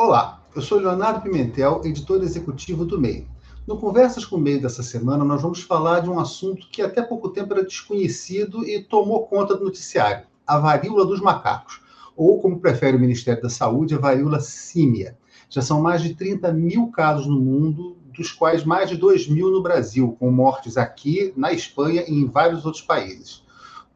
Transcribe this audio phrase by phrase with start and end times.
[0.00, 3.26] Olá, eu sou Leonardo Pimentel, editor executivo do MEI.
[3.66, 7.02] No Conversas com o MEI dessa semana, nós vamos falar de um assunto que até
[7.02, 11.80] pouco tempo era desconhecido e tomou conta do noticiário: a varíola dos macacos,
[12.16, 15.18] ou como prefere o Ministério da Saúde, a varíola símia.
[15.50, 19.50] Já são mais de 30 mil casos no mundo, dos quais mais de 2 mil
[19.50, 23.42] no Brasil, com mortes aqui, na Espanha e em vários outros países.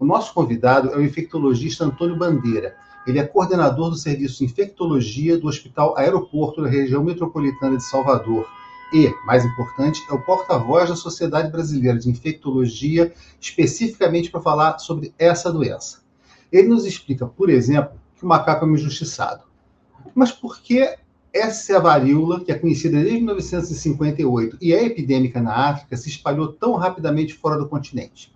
[0.00, 5.38] O nosso convidado é o infectologista Antônio Bandeira ele é coordenador do Serviço de Infectologia
[5.38, 8.46] do Hospital Aeroporto da região metropolitana de Salvador.
[8.92, 15.14] E, mais importante, é o porta-voz da Sociedade Brasileira de Infectologia, especificamente para falar sobre
[15.18, 16.02] essa doença.
[16.52, 19.44] Ele nos explica, por exemplo, que o macaco é um injustiçado.
[20.14, 20.96] Mas por que
[21.32, 26.74] essa varíola, que é conhecida desde 1958 e é epidêmica na África, se espalhou tão
[26.74, 28.30] rapidamente fora do continente?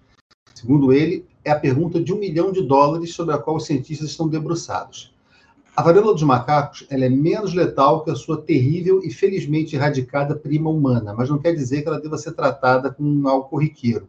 [0.54, 4.10] Segundo ele, é a pergunta de um milhão de dólares sobre a qual os cientistas
[4.10, 5.14] estão debruçados.
[5.76, 10.34] A varíola dos macacos ela é menos letal que a sua terrível e felizmente erradicada
[10.34, 14.08] prima humana, mas não quer dizer que ela deva ser tratada com um mal corriqueiro.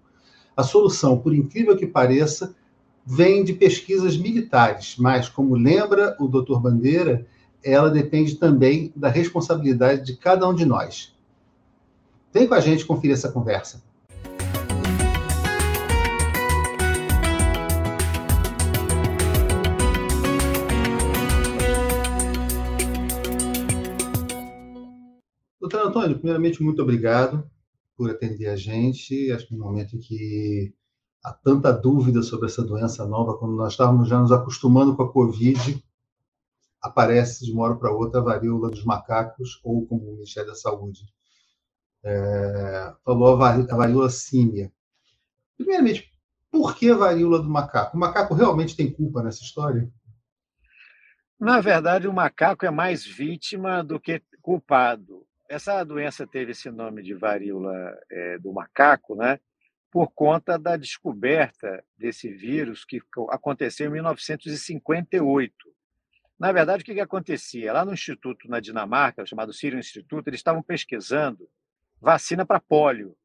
[0.56, 2.56] A solução, por incrível que pareça,
[3.06, 6.58] vem de pesquisas militares, mas, como lembra o Dr.
[6.60, 7.28] Bandeira,
[7.64, 11.16] ela depende também da responsabilidade de cada um de nós.
[12.34, 13.84] Vem com a gente conferir essa conversa.
[25.68, 27.46] Doutor Antônio, primeiramente, muito obrigado
[27.98, 29.30] por atender a gente.
[29.34, 30.74] Acho que no momento em que
[31.22, 35.12] há tanta dúvida sobre essa doença nova, quando nós estávamos já nos acostumando com a
[35.12, 35.84] Covid,
[36.82, 40.56] aparece de uma hora para outra a varíola dos macacos, ou como o Ministério da
[40.56, 41.02] Saúde
[42.02, 44.72] é, falou, a varíola símia.
[45.58, 46.10] Primeiramente,
[46.50, 47.98] por que a varíola do macaco?
[47.98, 49.92] O macaco realmente tem culpa nessa história?
[51.38, 55.27] Na verdade, o macaco é mais vítima do que culpado.
[55.50, 59.40] Essa doença teve esse nome de varíola é, do macaco, né?
[59.90, 65.54] Por conta da descoberta desse vírus que aconteceu em 1958.
[66.38, 67.72] Na verdade, o que, que acontecia?
[67.72, 71.50] Lá no instituto na Dinamarca, chamado Sírio Instituto, eles estavam pesquisando
[72.02, 73.16] vacina para pólio.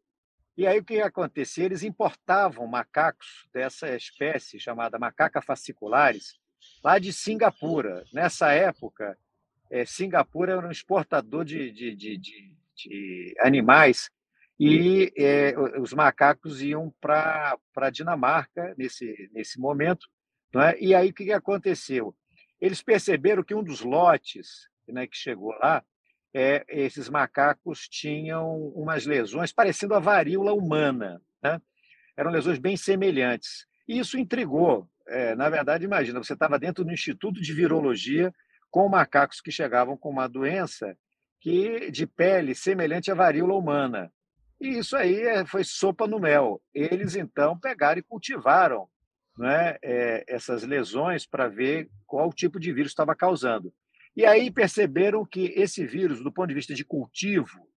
[0.56, 1.65] E aí o que acontecia?
[1.65, 6.38] Eles importavam macacos dessa espécie chamada macaca fasciculares
[6.84, 8.05] lá de Singapura.
[8.12, 9.19] Nessa época,
[9.72, 14.10] é, Singapura era um exportador de, de, de, de, de animais
[14.60, 20.06] e é, os macacos iam para a Dinamarca nesse, nesse momento.
[20.55, 20.78] Não é?
[20.78, 22.15] E aí o que, que aconteceu?
[22.61, 25.82] Eles perceberam que um dos lotes né, que chegou lá,
[26.34, 31.21] é, esses macacos tinham umas lesões parecendo a varíola humana.
[31.43, 31.61] Né?
[32.15, 33.66] Eram lesões bem semelhantes.
[33.88, 34.87] E isso intrigou.
[35.09, 38.32] É, na verdade, imagina, você estava dentro do Instituto de Virologia
[38.72, 40.97] com macacos que chegavam com uma doença
[41.41, 44.10] que de pele semelhante à varíola humana.
[44.59, 46.60] E isso aí é, foi sopa no mel.
[46.72, 48.88] Eles então pegaram e cultivaram
[49.37, 53.72] né, é, essas lesões para ver qual tipo de vírus estava causando.
[54.16, 57.69] E aí perceberam que esse vírus, do ponto de vista de cultivo,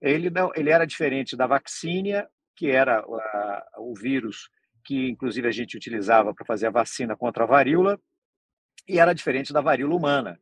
[0.00, 4.48] ele não, ele era diferente da vacínia, que era a, o vírus
[4.84, 7.98] que inclusive a gente utilizava para fazer a vacina contra a varíola,
[8.88, 10.40] e era diferente da varíola humana.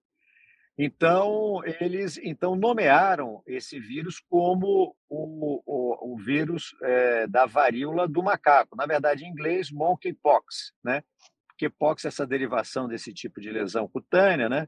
[0.77, 8.23] Então, eles então nomearam esse vírus como o, o, o vírus é, da varíola do
[8.23, 8.77] macaco.
[8.77, 11.03] Na verdade, em inglês, monkeypox, né?
[11.47, 14.67] Porque pox é essa derivação desse tipo de lesão cutânea, né?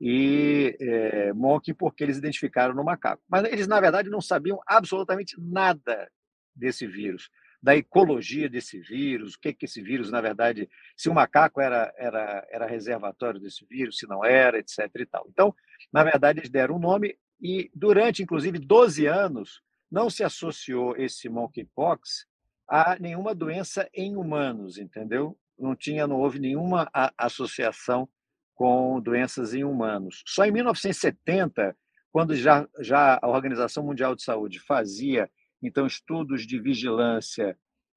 [0.00, 3.20] E é, monkey porque eles identificaram no macaco.
[3.28, 6.08] Mas eles, na verdade, não sabiam absolutamente nada
[6.54, 7.28] desse vírus
[7.62, 11.92] da ecologia desse vírus, o que que esse vírus, na verdade, se o macaco era,
[11.96, 14.88] era, era reservatório desse vírus, se não era, etc.
[14.94, 15.26] e tal.
[15.28, 15.54] Então,
[15.92, 21.28] na verdade, eles deram um nome e, durante, inclusive, 12 anos, não se associou esse
[21.28, 22.26] monkeypox
[22.68, 25.36] a nenhuma doença em humanos, entendeu?
[25.58, 28.08] Não tinha, não houve nenhuma associação
[28.54, 30.22] com doenças em humanos.
[30.26, 31.76] Só em 1970,
[32.12, 35.30] quando já, já a Organização Mundial de Saúde fazia
[35.62, 37.56] então estudos de vigilância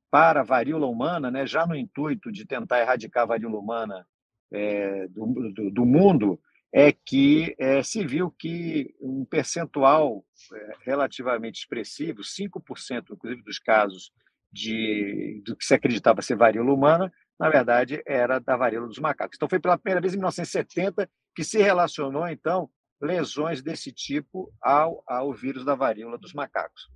[0.09, 4.05] para a varíola humana, né, já no intuito de tentar erradicar a varíola humana
[4.51, 6.39] é, do, do, do, mundo,
[6.73, 14.11] é que é, se viu que um percentual é, relativamente expressivo, 5% inclusive dos casos
[14.51, 19.37] de, do que se acreditava ser varíola humana, na verdade era da varíola dos macacos.
[19.37, 22.69] Então foi pela primeira vez em 1970 que se relacionou então
[23.01, 26.89] lesões desse tipo ao, ao vírus da varíola dos macacos.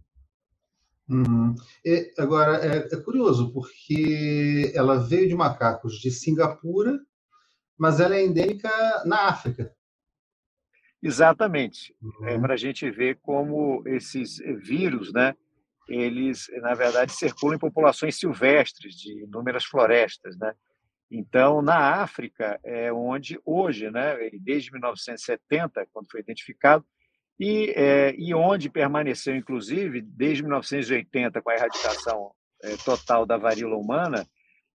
[1.07, 1.53] Uhum.
[1.83, 6.99] E, agora, é, é, curioso, porque ela veio de macacos de Singapura,
[7.77, 8.69] mas ela é endêmica
[9.05, 9.71] na África.
[11.01, 11.95] Exatamente.
[12.01, 12.27] É uhum.
[12.29, 15.35] É para a gente ver como esses vírus, né,
[15.87, 20.53] eles, na verdade, circulam em populações silvestres de inúmeras florestas, né?
[21.11, 26.83] Então, na África é onde hoje, né, desde 1970, quando foi identificado,
[27.39, 32.31] e, é, e onde permaneceu, inclusive, desde 1980, com a erradicação
[32.63, 34.25] é, total da varíola humana,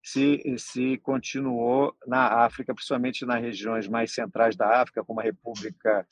[0.02, 6.06] se, se continuou na África, principalmente nas regiões mais centrais da África, como a República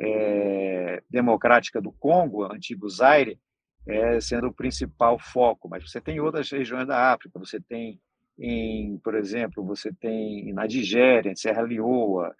[0.00, 3.38] é, Democrática do Congo, antigo Zaire,
[3.86, 5.68] é, sendo o principal foco.
[5.68, 8.00] Mas você tem outras regiões da África, você tem
[8.38, 12.34] em, por exemplo, você tem na Nigéria, em Serra Leoa,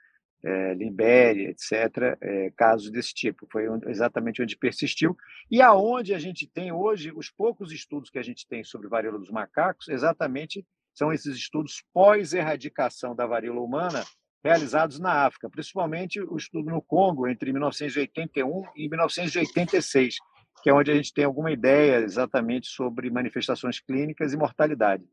[0.46, 3.48] é, Libéria, etc., é, casos desse tipo.
[3.50, 5.16] Foi exatamente onde persistiu.
[5.50, 9.18] E aonde a gente tem hoje, os poucos estudos que a gente tem sobre varíola
[9.18, 10.64] dos macacos, exatamente
[10.94, 14.04] são esses estudos pós-erradicação da varíola humana
[14.42, 20.16] realizados na África, principalmente o estudo no Congo entre 1981 e 1986,
[20.62, 25.04] que é onde a gente tem alguma ideia exatamente sobre manifestações clínicas e mortalidade.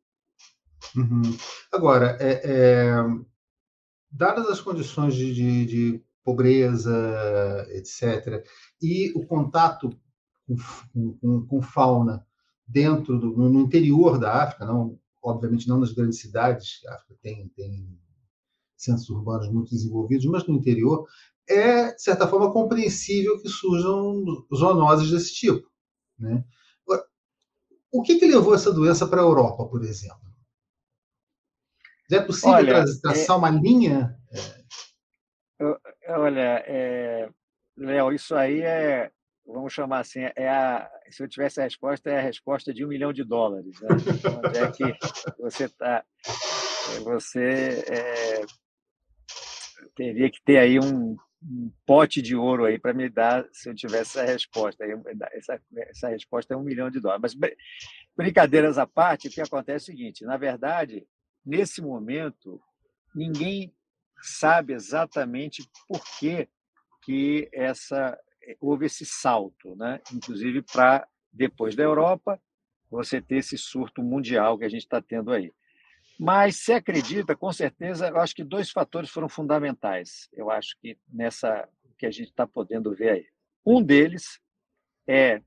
[0.96, 1.36] Uhum.
[1.72, 2.94] Agora, é, é,
[4.14, 8.46] dadas as condições de, de, de, pobreza, etc.,
[8.82, 9.90] e o contato
[10.48, 12.26] com, com, com fauna
[12.66, 17.50] dentro do no interior da África, não, obviamente não nas grandes cidades, a África tem,
[17.50, 18.00] tem
[18.78, 21.06] centros urbanos muito desenvolvidos, mas no interior,
[21.50, 24.24] é, de certa forma, compreensível que surjam
[24.56, 25.68] zoonoses desse tipo.
[26.18, 26.46] Né?
[27.92, 30.33] O que, que levou essa doença para a Europa, por exemplo?
[32.12, 33.40] É possível olha, traçar é...
[33.40, 34.16] uma linha?
[36.08, 37.30] Olha, é...
[37.76, 39.12] Léo, isso aí é,
[39.46, 42.88] vamos chamar assim, é a, se eu tivesse a resposta, é a resposta de um
[42.88, 43.82] milhão de dólares.
[43.82, 43.90] Né?
[44.46, 44.84] Onde é que
[45.40, 46.04] você está?
[47.04, 48.42] Você é,
[49.96, 53.76] teria que ter aí um, um pote de ouro aí para me dar se eu
[53.76, 54.86] tivesse essa resposta.
[55.34, 57.36] Essa, essa resposta é um milhão de dólares.
[57.36, 57.52] Mas
[58.16, 61.08] brincadeiras à parte, o que acontece é o seguinte: na verdade,
[61.46, 62.62] nesse momento,
[63.14, 63.74] ninguém
[64.22, 66.48] sabe exatamente por que,
[67.04, 68.18] que essa,
[68.60, 70.02] houve esse salto, né?
[70.14, 72.40] inclusive para depois da Europa,
[72.90, 75.52] você ter esse surto mundial que a gente está tendo aí.
[76.20, 80.30] Mas se acredita, com certeza, eu acho que dois fatores foram fundamentais.
[80.32, 81.68] Eu acho que nessa
[81.98, 83.26] que a gente está podendo ver aí.
[83.66, 84.40] Um deles
[85.08, 85.42] é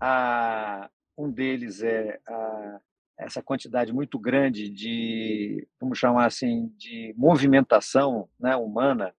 [0.00, 2.80] a um deles é a,
[3.18, 9.12] essa quantidade muito grande de, vamos chamar assim, de movimentação né, humana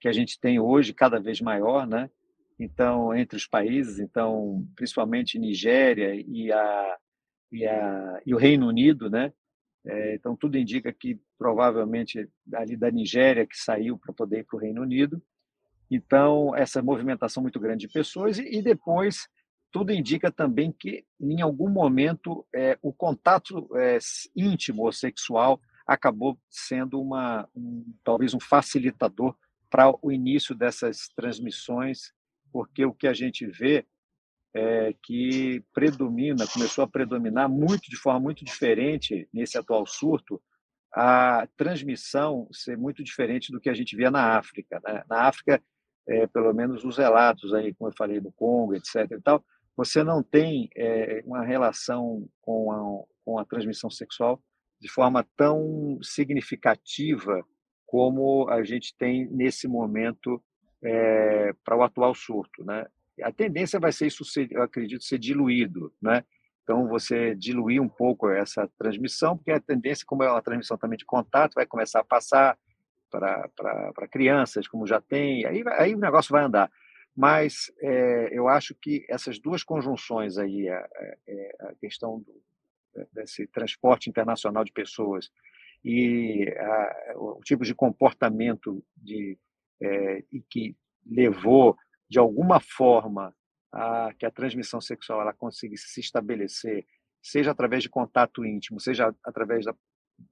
[0.00, 2.10] que a gente tem hoje, cada vez maior, né?
[2.58, 6.96] Então, entre os países, então, principalmente Nigéria e, a,
[7.52, 9.32] e, a, e o Reino Unido, né?
[9.84, 14.56] É, então, tudo indica que provavelmente ali da Nigéria que saiu para poder ir para
[14.56, 15.22] o Reino Unido.
[15.90, 19.28] Então, essa movimentação muito grande de pessoas e, e depois
[19.72, 23.98] tudo indica também que, em algum momento, é, o contato é,
[24.36, 29.34] íntimo ou sexual acabou sendo uma, um, talvez um facilitador
[29.70, 32.12] para o início dessas transmissões,
[32.52, 33.86] porque o que a gente vê
[34.54, 40.40] é que predomina, começou a predominar muito de forma muito diferente nesse atual surto,
[40.94, 44.78] a transmissão ser muito diferente do que a gente via na África.
[44.84, 45.02] Né?
[45.08, 45.62] Na África,
[46.06, 49.10] é, pelo menos os relatos aí, como eu falei, do Congo, etc.
[49.10, 49.42] E tal,
[49.76, 54.42] você não tem é, uma relação com a, com a transmissão sexual
[54.80, 57.44] de forma tão significativa
[57.86, 60.42] como a gente tem nesse momento
[60.82, 62.86] é, para o atual surto, né?
[63.22, 66.24] A tendência vai ser isso, ser, eu acredito, ser diluído, né?
[66.62, 70.96] Então, você diluir um pouco essa transmissão, porque a tendência, como é uma transmissão também
[70.96, 72.56] de contato, vai começar a passar
[73.10, 76.70] para crianças, como já tem, aí, aí o negócio vai andar.
[77.14, 82.42] Mas é, eu acho que essas duas conjunções aí, a, a, a questão do,
[83.12, 85.30] desse transporte internacional de pessoas
[85.84, 89.38] e a, o tipo de comportamento de,
[89.80, 91.76] é, que levou,
[92.08, 93.34] de alguma forma,
[93.72, 96.86] a que a transmissão sexual ela conseguisse se estabelecer,
[97.22, 99.74] seja através de contato íntimo, seja através da,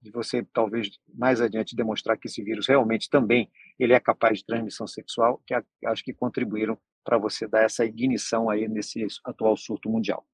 [0.01, 4.47] de você talvez mais adiante demonstrar que esse vírus realmente também ele é capaz de
[4.47, 5.55] transmissão sexual, que
[5.87, 10.25] acho que contribuíram para você dar essa ignição aí nesse atual surto mundial.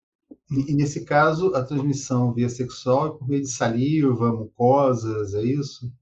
[0.50, 5.42] E, e, nesse caso, a transmissão via sexual é por meio de saliva, mucosas, é
[5.42, 5.92] isso?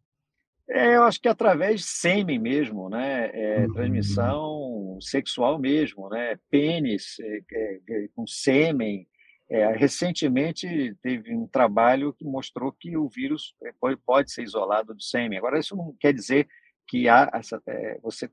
[0.68, 3.30] É, eu acho que através de sêmen mesmo, né?
[3.34, 3.72] É, uhum.
[3.74, 6.38] Transmissão sexual mesmo, né?
[6.50, 9.06] Pênis é, é, é com sêmen,
[9.50, 14.94] é, recentemente teve um trabalho que mostrou que o vírus é, pode, pode ser isolado
[14.94, 15.38] do sêmen.
[15.38, 16.48] Agora, isso não quer dizer
[16.88, 18.30] que há essa, é, você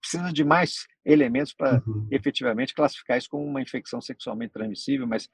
[0.00, 2.06] precisa de mais elementos para uhum.
[2.10, 5.28] efetivamente classificar isso como uma infecção sexualmente transmissível, mas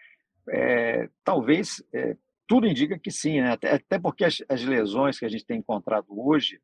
[0.49, 3.53] é, talvez é, tudo indica que sim, né?
[3.53, 6.61] até, até, porque as, as, lesões que a gente tem encontrado hoje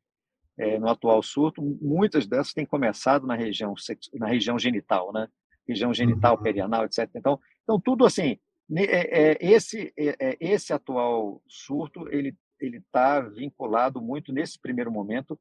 [0.57, 3.73] é, no atual surto, muitas dessas têm começado na região
[4.13, 5.27] na região genital, né?
[5.67, 6.43] Região genital, uhum.
[6.43, 7.09] perianal, etc.
[7.15, 8.37] Então, então tudo assim,
[8.75, 15.39] é, é, esse é, esse atual surto ele ele está vinculado muito nesse primeiro momento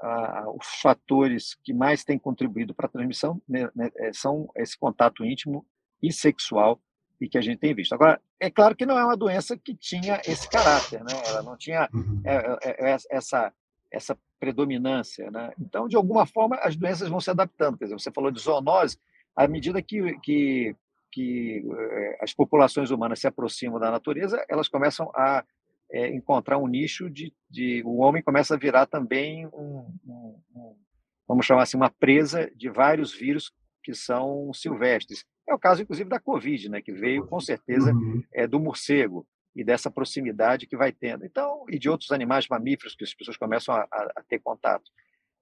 [0.00, 5.24] a, os fatores que mais têm contribuído para a transmissão né, né, são esse contato
[5.24, 5.66] íntimo
[6.02, 6.80] e sexual
[7.20, 7.92] e que a gente tem visto.
[7.92, 11.12] Agora, é claro que não é uma doença que tinha esse caráter, né?
[11.26, 12.22] Ela não tinha uhum.
[13.10, 13.52] essa
[13.92, 15.52] essa predominância, né?
[15.60, 17.76] Então, de alguma forma, as doenças vão se adaptando.
[17.76, 18.96] Quer dizer, você falou de zoonose,
[19.34, 20.76] à medida que, que,
[21.10, 21.64] que
[22.20, 25.44] as populações humanas se aproximam da natureza, elas começam a
[25.92, 30.76] é, encontrar um nicho de, de, o homem começa a virar também um, um, um,
[31.26, 33.52] vamos chamar assim uma presa de vários vírus
[33.82, 35.24] que são silvestres.
[35.48, 37.92] É o caso inclusive da covid né que veio com certeza
[38.32, 39.26] é do morcego
[39.56, 41.24] e dessa proximidade que vai tendo.
[41.24, 44.88] Então e de outros animais mamíferos que as pessoas começam a, a, a ter contato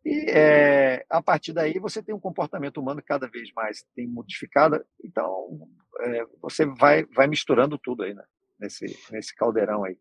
[0.04, 4.06] e é, a partir daí você tem um comportamento humano que cada vez mais tem
[4.06, 5.68] modificado então
[6.00, 8.24] é, você vai vai misturando tudo aí né?
[8.58, 9.98] nesse nesse caldeirão aí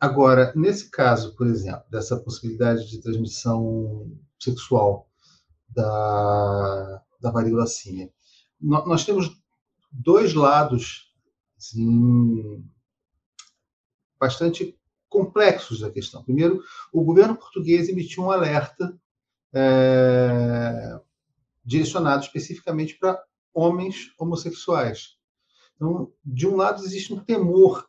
[0.00, 5.06] Agora, nesse caso, por exemplo, dessa possibilidade de transmissão sexual
[5.68, 8.10] da, da símia,
[8.58, 9.30] nós temos
[9.92, 11.14] dois lados
[11.58, 12.64] assim,
[14.18, 14.74] bastante
[15.06, 16.24] complexos da questão.
[16.24, 18.98] Primeiro, o governo português emitiu um alerta
[19.54, 21.00] é,
[21.64, 25.16] direcionado especificamente para homens homossexuais.
[25.76, 27.88] Então, de um lado, existe um temor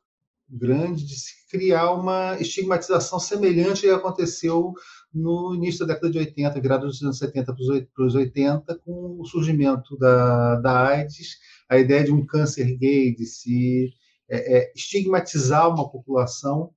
[0.49, 4.73] grande de se criar uma estigmatização semelhante ao que aconteceu
[5.13, 9.25] no início da década de 80, virado dos anos 70 para os 80, com o
[9.25, 11.37] surgimento da, da AIDS,
[11.69, 13.93] a ideia de um câncer gay, de se
[14.29, 16.73] é, é, estigmatizar uma população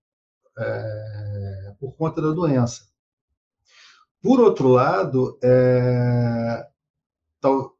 [0.58, 2.93] é, por conta da doença.
[4.24, 6.66] Por outro lado, é,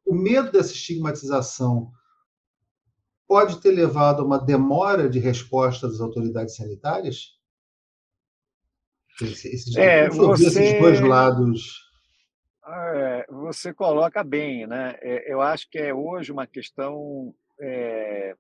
[0.04, 1.90] o medo dessa estigmatização
[3.26, 7.38] pode ter levado a uma demora de resposta das autoridades sanitárias?
[9.22, 10.48] Esses, é, você...
[10.48, 11.90] esses dois lados.
[12.66, 14.98] É, você coloca bem, né?
[15.00, 18.36] É, eu acho que é hoje uma questão é,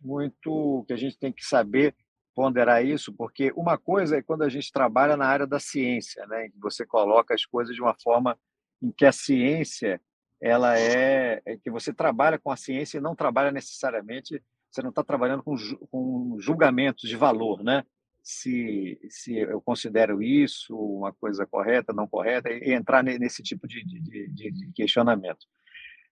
[0.00, 1.92] muito que a gente tem que saber
[2.34, 6.48] ponderar isso, porque uma coisa é quando a gente trabalha na área da ciência, né?
[6.60, 8.38] Você coloca as coisas de uma forma
[8.82, 10.00] em que a ciência
[10.40, 14.90] ela é, é, que você trabalha com a ciência e não trabalha necessariamente, você não
[14.90, 15.54] está trabalhando com,
[15.88, 17.84] com julgamentos de valor, né?
[18.22, 23.84] Se, se eu considero isso uma coisa correta, não correta, e entrar nesse tipo de,
[23.84, 25.46] de, de, de questionamento.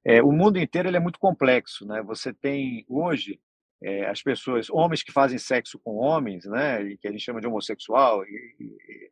[0.04, 2.02] É, o mundo inteiro ele é muito complexo, né?
[2.02, 3.40] Você tem hoje
[3.82, 6.96] é, as pessoas, homens que fazem sexo com homens, né?
[7.00, 9.10] Que a gente chama de homossexual, e, e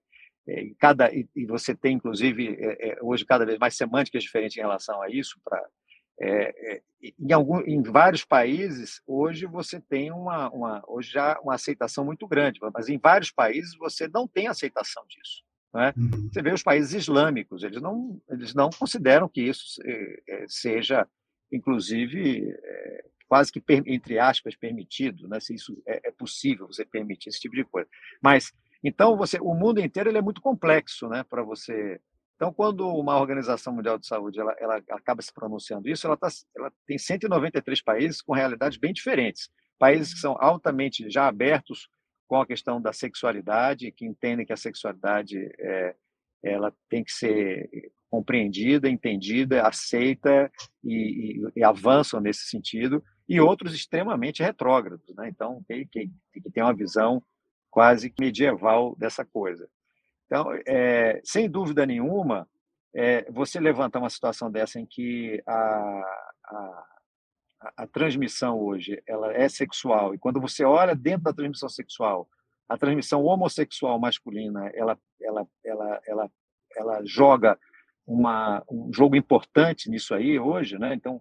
[0.48, 4.22] é, e, cada, e, e você tem, inclusive, é, é, hoje cada vez mais semânticas
[4.22, 5.38] diferentes em relação a isso.
[5.44, 5.62] Pra,
[6.20, 6.80] é,
[7.20, 12.26] em, algum, em vários países, hoje você tem uma, uma, hoje já uma aceitação muito
[12.26, 15.44] grande, mas em vários países você não tem aceitação disso.
[15.75, 15.92] Né?
[15.98, 16.30] Uhum.
[16.32, 19.82] Você vê os países islâmicos, eles não, eles não consideram que isso
[20.48, 21.06] seja,
[21.52, 22.56] inclusive,
[23.28, 25.38] quase que, entre aspas, permitido, né?
[25.38, 27.88] se isso é, é possível você permitir esse tipo de coisa.
[28.23, 32.00] Mas então, você, o mundo inteiro ele é muito complexo, né, para você.
[32.37, 36.28] Então, quando uma Organização Mundial de Saúde ela, ela acaba se pronunciando isso, ela, tá,
[36.56, 39.50] ela tem 193 países com realidades bem diferentes.
[39.78, 41.88] Países que são altamente já abertos
[42.28, 45.97] com a questão da sexualidade, que entendem que a sexualidade é,
[46.42, 47.68] ela tem que ser
[48.11, 50.50] compreendida, entendida, aceita
[50.85, 55.14] e, e, e, avançam nesse sentido, e outros extremamente retrógrados.
[55.14, 55.28] Né?
[55.28, 56.11] Então, tem que,
[56.52, 57.23] ter uma visão
[57.70, 59.68] quase medieval dessa coisa.
[60.26, 62.49] Então, é, sem dúvida nenhuma,
[62.94, 66.02] é, você levantar uma situação dessa em que a,
[66.44, 66.85] a,
[67.78, 72.28] a, transmissão hoje ela é sexual e quando você olha dentro da transmissão sexual,
[72.68, 76.30] a transmissão homossexual masculina, ela, ela, ela, ela,
[76.76, 77.58] ela joga
[78.06, 80.94] uma, um jogo importante nisso aí hoje, né?
[80.94, 81.20] Então,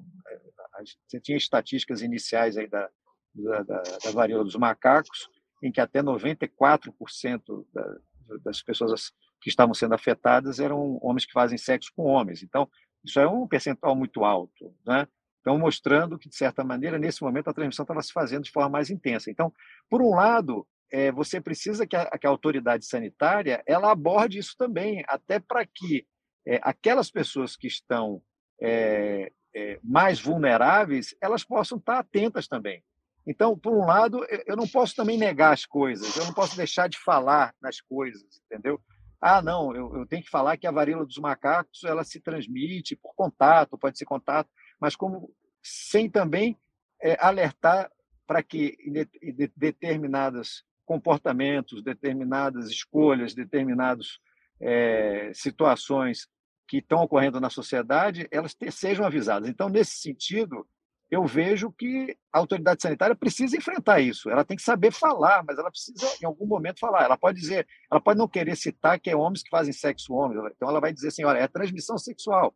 [1.07, 2.89] você tinha estatísticas iniciais aí da,
[3.33, 5.29] da, da, da varíola dos macacos,
[5.63, 7.97] em que até 94% da,
[8.43, 12.43] das pessoas que estavam sendo afetadas eram homens que fazem sexo com homens.
[12.43, 12.69] Então,
[13.03, 15.07] isso é um percentual muito alto, né?
[15.39, 18.69] Então, mostrando que, de certa maneira, nesse momento, a transmissão estava se fazendo de forma
[18.69, 19.31] mais intensa.
[19.31, 19.53] Então,
[19.89, 24.55] por um lado, é, você precisa que a, que a autoridade sanitária ela aborde isso
[24.57, 26.05] também, até para que
[26.45, 28.21] é, aquelas pessoas que estão
[28.61, 32.83] é, é, mais vulneráveis, elas possam estar atentas também.
[33.25, 36.87] Então, por um lado, eu não posso também negar as coisas, eu não posso deixar
[36.87, 38.79] de falar nas coisas, entendeu?
[39.19, 42.95] Ah, não, eu, eu tenho que falar que a varíola dos macacos ela se transmite
[42.95, 44.47] por contato, pode ser contato,
[44.79, 45.33] mas como
[45.63, 46.55] sem também
[47.01, 47.91] é, alertar
[48.27, 54.19] para que de, de, determinados comportamentos, determinadas escolhas, determinadas
[54.61, 56.27] é, situações
[56.67, 59.49] que estão ocorrendo na sociedade, elas te, sejam avisadas.
[59.49, 60.67] Então, nesse sentido,
[61.09, 64.29] eu vejo que a autoridade sanitária precisa enfrentar isso.
[64.29, 67.05] Ela tem que saber falar, mas ela precisa, em algum momento, falar.
[67.05, 70.51] Ela pode dizer, ela pode não querer citar que é homens que fazem sexo homens.
[70.55, 72.53] Então, ela vai dizer assim: olha, é transmissão sexual.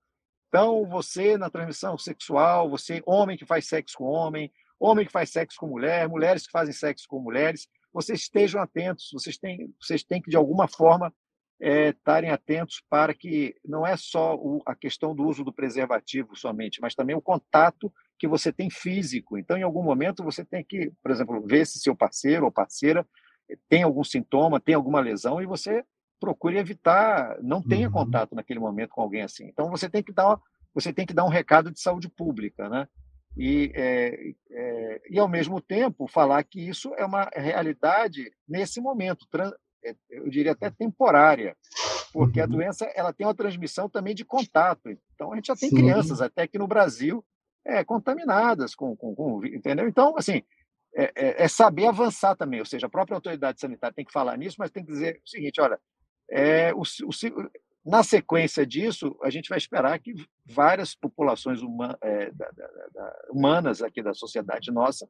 [0.50, 5.30] Então, você na transmissão sexual, você, homem que faz sexo com homem, homem que faz
[5.30, 10.04] sexo com mulher, mulheres que fazem sexo com mulheres, vocês estejam atentos, vocês têm, vocês
[10.04, 11.14] têm que, de alguma forma,
[11.62, 16.36] é, estarem atentos para que não é só o, a questão do uso do preservativo
[16.36, 19.38] somente, mas também o contato que você tem físico.
[19.38, 23.06] Então, em algum momento, você tem que, por exemplo, ver se seu parceiro ou parceira
[23.70, 25.84] tem algum sintoma, tem alguma lesão, e você
[26.20, 27.94] procure evitar, não tenha uhum.
[27.94, 29.46] contato naquele momento com alguém assim.
[29.46, 30.40] Então, você tem que dar,
[30.74, 32.88] você tem que dar um recado de saúde pública, né?
[33.38, 39.26] E, é, é, e, ao mesmo tempo, falar que isso é uma realidade nesse momento,
[39.36, 39.52] é,
[40.10, 41.56] eu diria até temporária,
[42.14, 42.52] porque a uhum.
[42.52, 44.90] doença ela tem uma transmissão também de contato.
[45.14, 45.76] Então, a gente já tem Sim.
[45.78, 47.24] crianças até que no Brasil
[47.66, 49.88] é, contaminadas com, com, com, entendeu?
[49.88, 50.42] Então, assim,
[50.96, 54.38] é, é, é, saber avançar também, ou seja, a própria autoridade sanitária tem que falar
[54.38, 55.80] nisso, mas tem que dizer o seguinte, olha,
[56.30, 57.50] é, o, o,
[57.86, 60.14] na sequência disso, a gente vai esperar que
[60.46, 65.08] várias populações uma, é, da, da, da, humanas aqui da sociedade nossa,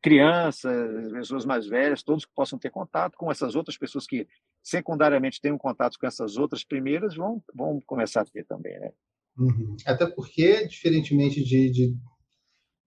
[0.00, 4.26] crianças, pessoas mais velhas, todos que possam ter contato com essas outras pessoas que
[4.62, 8.92] secundariamente têm um contato com essas outras primeiras, vão, vão começar a ter também, né?
[9.36, 9.76] Uhum.
[9.86, 11.96] Até porque, diferentemente de, de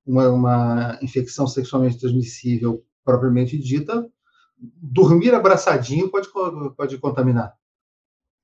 [0.06, 4.10] uma, uma, infecção sexualmente transmissível propriamente dita,
[4.58, 6.28] dormir abraçadinho pode,
[6.76, 7.56] pode contaminar.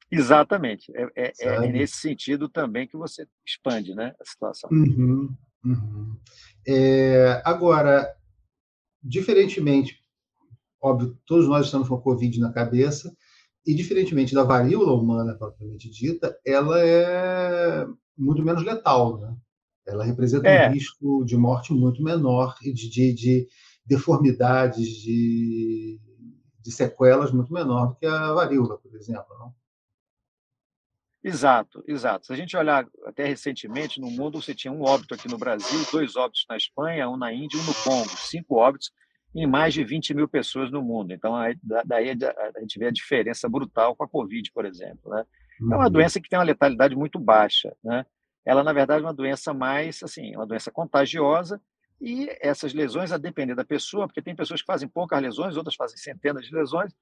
[0.09, 0.91] Exatamente.
[0.95, 4.69] É, é, é, nesse sentido também que você expande né, a situação.
[4.71, 6.17] Uhum, uhum.
[6.65, 8.16] É, agora,
[9.03, 9.99] diferentemente,
[10.81, 13.15] óbvio, todos nós estamos com a Covid na cabeça,
[13.65, 17.85] e diferentemente da varíola humana propriamente dita, ela é
[18.17, 19.35] muito menos letal, né?
[19.85, 20.69] Ela representa é.
[20.69, 23.47] um risco de morte muito menor e de, de, de
[23.85, 25.99] deformidades, de,
[26.61, 29.53] de, sequelas muito menor do que a varíola, por exemplo, não?
[31.23, 32.27] Exato, exato.
[32.27, 35.79] Se a gente olhar até recentemente, no mundo você tinha um óbito aqui no Brasil,
[35.91, 38.91] dois óbitos na Espanha, um na Índia e um no Congo, cinco óbitos
[39.35, 41.13] em mais de 20 mil pessoas no mundo.
[41.13, 41.33] Então,
[41.85, 45.11] daí a gente vê a diferença brutal com a Covid, por exemplo.
[45.11, 45.25] Né?
[45.59, 45.91] É uma uhum.
[45.91, 47.75] doença que tem uma letalidade muito baixa.
[47.83, 48.05] Né?
[48.45, 51.61] Ela, na verdade, é uma doença mais, assim, uma doença contagiosa
[51.99, 55.75] e essas lesões, a depender da pessoa, porque tem pessoas que fazem poucas lesões, outras
[55.75, 56.93] fazem centenas de lesões,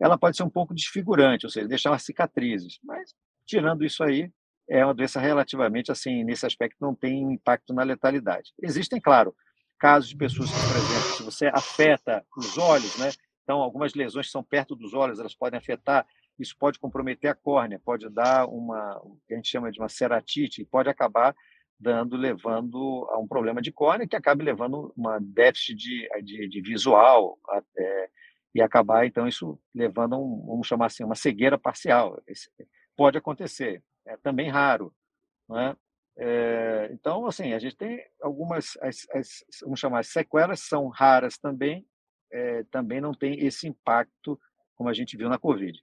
[0.00, 2.78] ela pode ser um pouco desfigurante, ou seja, deixar umas cicatrizes.
[2.82, 3.14] Mas,
[3.48, 4.30] tirando isso aí,
[4.68, 8.52] é uma doença relativamente, assim, nesse aspecto, não tem impacto na letalidade.
[8.62, 9.34] Existem, claro,
[9.78, 13.10] casos de pessoas que, por exemplo, se você afeta os olhos, né?
[13.42, 16.06] Então, algumas lesões que são perto dos olhos, elas podem afetar,
[16.38, 19.88] isso pode comprometer a córnea, pode dar uma, o que a gente chama de uma
[19.88, 21.34] ceratite, e pode acabar
[21.80, 26.60] dando, levando a um problema de córnea, que acabe levando uma déficit de, de, de
[26.60, 28.10] visual, até,
[28.54, 32.20] e acabar, então, isso levando a um, vamos chamar assim, uma cegueira parcial.
[32.26, 32.50] Esse,
[32.98, 34.92] pode acontecer, é também raro,
[35.48, 35.76] não é?
[36.20, 41.38] É, então, assim, a gente tem algumas, as, as, vamos chamar, as sequelas são raras
[41.38, 41.86] também,
[42.32, 44.38] é, também não tem esse impacto
[44.74, 45.78] como a gente viu na Covid.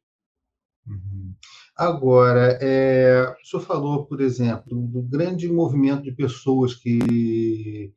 [0.85, 1.33] Uhum.
[1.75, 7.93] Agora, é, o senhor falou, por exemplo, do grande movimento de pessoas que,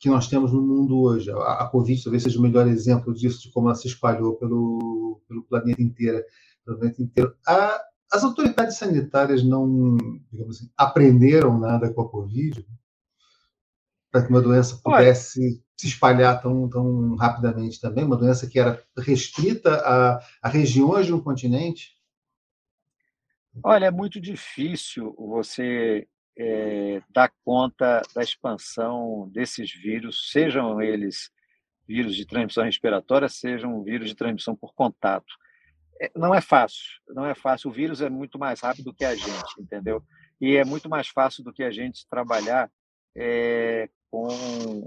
[0.00, 1.30] que nós temos no mundo hoje.
[1.30, 5.22] A, a Covid talvez seja o melhor exemplo disso, de como ela se espalhou pelo,
[5.28, 6.24] pelo planeta inteiro.
[6.64, 7.34] Pelo planeta inteiro.
[7.46, 7.80] A,
[8.12, 9.96] as autoridades sanitárias não,
[10.30, 12.66] digamos assim, aprenderam nada com a Covid
[14.10, 18.58] para que uma doença pudesse Olha, se espalhar tão, tão rapidamente também, uma doença que
[18.58, 21.96] era restrita a, a regiões de um continente?
[23.62, 26.06] Olha, é muito difícil você
[26.38, 31.30] é, dar conta da expansão desses vírus, sejam eles
[31.86, 35.32] vírus de transmissão respiratória, sejam vírus de transmissão por contato.
[36.00, 37.70] É, não é fácil, não é fácil.
[37.70, 40.02] O vírus é muito mais rápido que a gente, entendeu?
[40.40, 42.70] E é muito mais fácil do que a gente trabalhar
[43.16, 44.28] é, com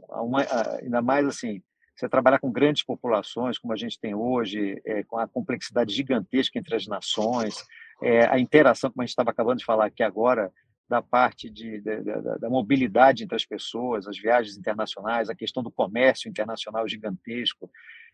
[0.10, 0.46] uma,
[0.82, 1.62] ainda mais assim,
[1.96, 6.58] você trabalhar com grandes populações, como a gente tem hoje, é, com a complexidade gigantesca
[6.58, 7.66] entre as nações,
[8.02, 10.52] é, a interação, como a gente estava acabando de falar aqui agora,
[10.88, 15.62] da parte de, de, da, da, mobilidade entre as pessoas, as viagens internacionais, a questão
[15.62, 17.70] do comércio internacional gigantesco,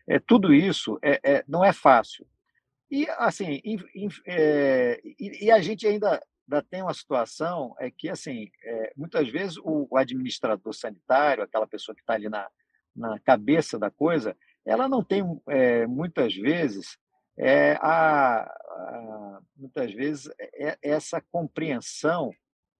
[0.06, 2.26] é, tudo isso é, é não é fácil.
[2.90, 3.60] E, assim,
[4.26, 9.28] é, e, e, a gente ainda, ainda tem uma situação é que, assim, é, muitas
[9.28, 12.48] vezes o, o, administrador sanitário, aquela pessoa que está ali na,
[12.94, 16.96] na cabeça da coisa, ela não tem, é, muitas vezes,
[17.80, 20.30] a, a, muitas vezes,
[20.82, 22.32] essa compreensão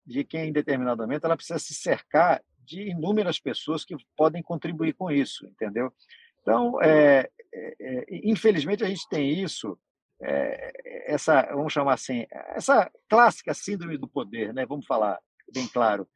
[0.05, 4.95] de que, em determinado momento, ela precisa se cercar de inúmeras pessoas que podem contribuir
[4.95, 5.93] com isso, entendeu?
[6.41, 9.79] Então, é, é, infelizmente, a gente tem isso
[10.23, 14.65] é, essa, vamos chamar assim, essa clássica síndrome do poder, né?
[14.67, 15.19] vamos falar
[15.53, 16.09] bem claro.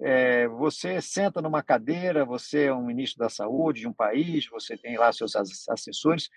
[0.00, 4.76] É, você senta numa cadeira, você é um ministro da saúde de um país, você
[4.76, 5.34] tem lá seus
[5.68, 6.30] assessores,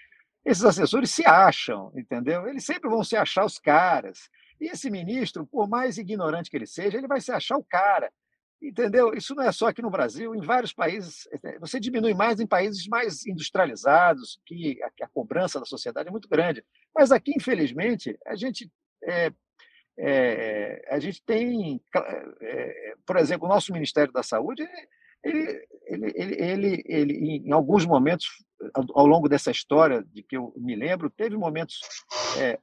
[0.43, 2.47] esses assessores se acham, entendeu?
[2.47, 4.29] Eles sempre vão se achar os caras.
[4.59, 8.11] E esse ministro, por mais ignorante que ele seja, ele vai se achar o cara.
[8.61, 9.11] Entendeu?
[9.15, 11.27] Isso não é só aqui no Brasil, em vários países.
[11.43, 16.29] É, você diminui mais em países mais industrializados, que a, cobrança da sociedade é muito
[16.29, 16.63] grande.
[16.95, 18.71] Mas aqui, infelizmente, a gente,
[19.03, 19.31] é,
[19.97, 21.81] é, a gente tem,
[22.41, 24.63] é, por exemplo, o nosso Ministério da Saúde,
[25.23, 28.27] ele, ele, ele, ele, ele, em alguns momentos,
[28.75, 31.79] ao longo dessa história de que eu me lembro, teve momentos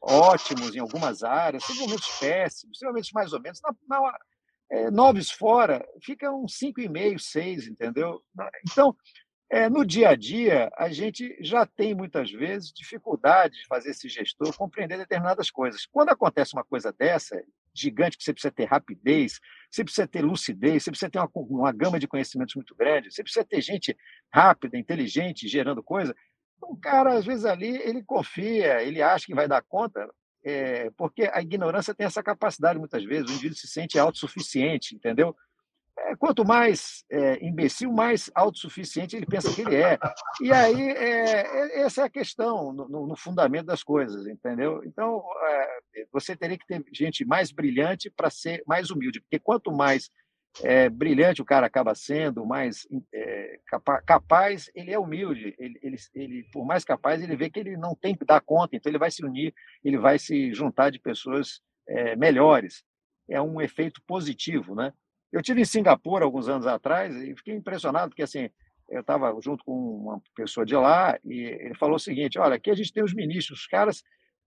[0.00, 3.60] ótimos em algumas áreas, teve momentos péssimos, teve momentos mais ou menos.
[3.60, 4.12] Na, na,
[4.70, 8.22] é, noves fora, fica uns 5,5, 6, entendeu?
[8.70, 8.94] Então,
[9.50, 14.06] é, no dia a dia, a gente já tem muitas vezes dificuldade de fazer esse
[14.08, 15.86] gestor compreender determinadas coisas.
[15.86, 17.42] Quando acontece uma coisa dessa,
[17.74, 21.72] gigante, que você precisa ter rapidez, você precisa ter lucidez, você precisa ter uma, uma
[21.72, 23.96] gama de conhecimentos muito grande, você precisa ter gente
[24.32, 26.14] rápida, inteligente, gerando coisa.
[26.60, 30.06] O cara, às vezes, ali, ele confia, ele acha que vai dar conta,
[30.44, 35.34] é, porque a ignorância tem essa capacidade, muitas vezes, o indivíduo se sente autossuficiente, entendeu?
[35.98, 39.98] É, quanto mais é, imbecil, mais autossuficiente ele pensa que ele é.
[40.40, 44.82] E aí, é, é essa é a questão no, no, fundamento das coisas, entendeu?
[44.84, 49.72] Então, é, você teria que ter gente mais brilhante para ser mais humilde, porque quanto
[49.72, 50.08] mais
[50.62, 55.54] é, brilhante o cara acaba sendo, mais é, capa capaz, ele é humilde.
[55.58, 58.76] Ele, ele, ele, por mais capaz, ele vê que ele não tem que dar conta,
[58.76, 62.84] então ele vai se unir, ele vai se juntar de pessoas é, melhores.
[63.28, 64.92] É um efeito positivo, né?
[65.32, 68.48] Eu tive em Singapura alguns anos atrás e fiquei impressionado porque assim
[68.88, 72.70] eu estava junto com uma pessoa de lá e ele falou o seguinte: olha, aqui
[72.70, 74.02] a gente tem os ministros, os caras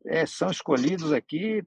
[0.07, 1.63] é, são escolhidos aqui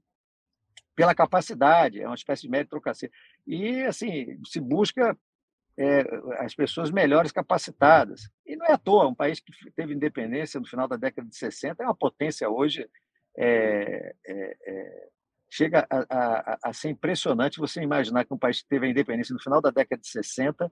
[0.94, 3.10] pela capacidade, é uma espécie de meritocracia.
[3.46, 5.16] E, assim, se busca
[5.76, 6.04] é,
[6.38, 8.28] as pessoas melhores capacitadas.
[8.46, 11.36] E não é à toa, um país que teve independência no final da década de
[11.36, 12.88] 60 é uma potência hoje.
[13.36, 15.08] É, é, é,
[15.50, 19.32] chega a, a, a, ser impressionante você imaginar que um país que teve a independência
[19.32, 20.70] no final da década de 60,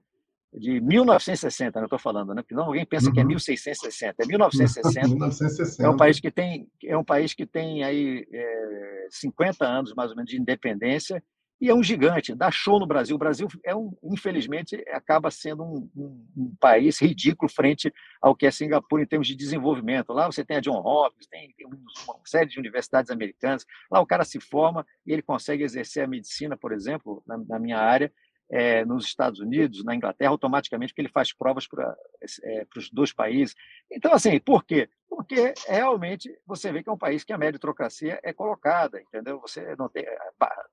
[0.55, 2.41] de 1960, eu estou falando, né?
[2.41, 3.13] Porque não alguém pensa uhum.
[3.13, 5.07] que é 1660, é 1960.
[5.07, 5.83] 1960.
[5.83, 10.11] É um país que tem é um país que tem aí é, 50 anos mais
[10.11, 11.23] ou menos de independência
[11.63, 13.15] e é um gigante, dá show no Brasil.
[13.15, 17.89] O Brasil, é um, infelizmente, acaba sendo um, um, um, país ridículo frente
[18.21, 20.11] ao que é Singapura em termos de desenvolvimento.
[20.11, 23.65] Lá você tem a John Hopkins, tem, tem uma série de universidades americanas.
[23.89, 27.57] Lá o cara se forma e ele consegue exercer a medicina, por exemplo, na, na
[27.57, 28.11] minha área,
[28.53, 31.95] é, nos Estados Unidos, na Inglaterra, automaticamente, porque ele faz provas para
[32.43, 33.55] é, os dois países.
[33.91, 34.87] Então, assim, por quê?
[35.09, 39.39] Porque realmente você vê que é um país que a meritocracia é colocada, entendeu?
[39.41, 40.05] Você não tem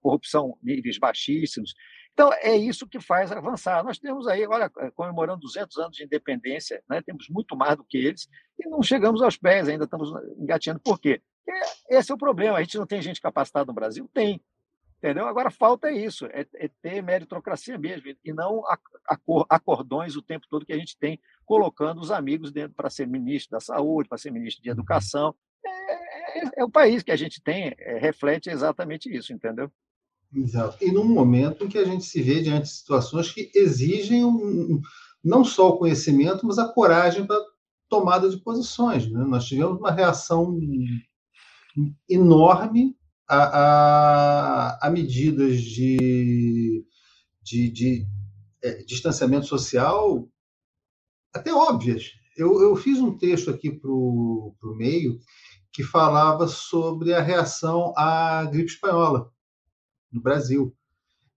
[0.03, 1.73] corrupção níveis baixíssimos.
[2.13, 3.83] Então, é isso que faz avançar.
[3.83, 7.01] Nós temos aí, olha, comemorando 200 anos de independência, né?
[7.01, 10.81] temos muito mais do que eles, e não chegamos aos pés, ainda estamos engateando.
[10.81, 11.23] Por quê?
[11.89, 12.59] Esse é o problema.
[12.59, 14.09] A gente não tem gente capacitada no Brasil?
[14.13, 14.43] Tem.
[15.03, 15.27] Entendeu?
[15.27, 18.63] Agora falta isso, é, é ter meritocracia mesmo, e não
[19.49, 23.53] acordões o tempo todo que a gente tem colocando os amigos dentro para ser ministro
[23.53, 24.75] da saúde, para ser ministro de uhum.
[24.75, 25.35] educação.
[25.65, 29.73] É, é, é, o país que a gente tem, é, reflete exatamente isso, entendeu?
[30.35, 30.77] Exato.
[30.85, 34.83] E num momento em que a gente se vê diante de situações que exigem um,
[35.25, 37.43] não só o conhecimento, mas a coragem para
[37.89, 39.11] tomada de posições.
[39.11, 39.25] Né?
[39.25, 40.59] Nós tivemos uma reação
[42.09, 42.97] enorme
[43.31, 46.85] a, a, a medidas de,
[47.41, 48.07] de, de
[48.61, 50.29] é, distanciamento social
[51.33, 52.11] até óbvias.
[52.37, 55.21] Eu, eu fiz um texto aqui para o meio
[55.73, 59.33] que falava sobre a reação à gripe espanhola
[60.11, 60.77] no Brasil.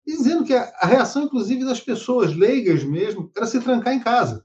[0.06, 4.44] Dizendo que a, a reação, inclusive, das pessoas leigas mesmo, era se trancar em casa.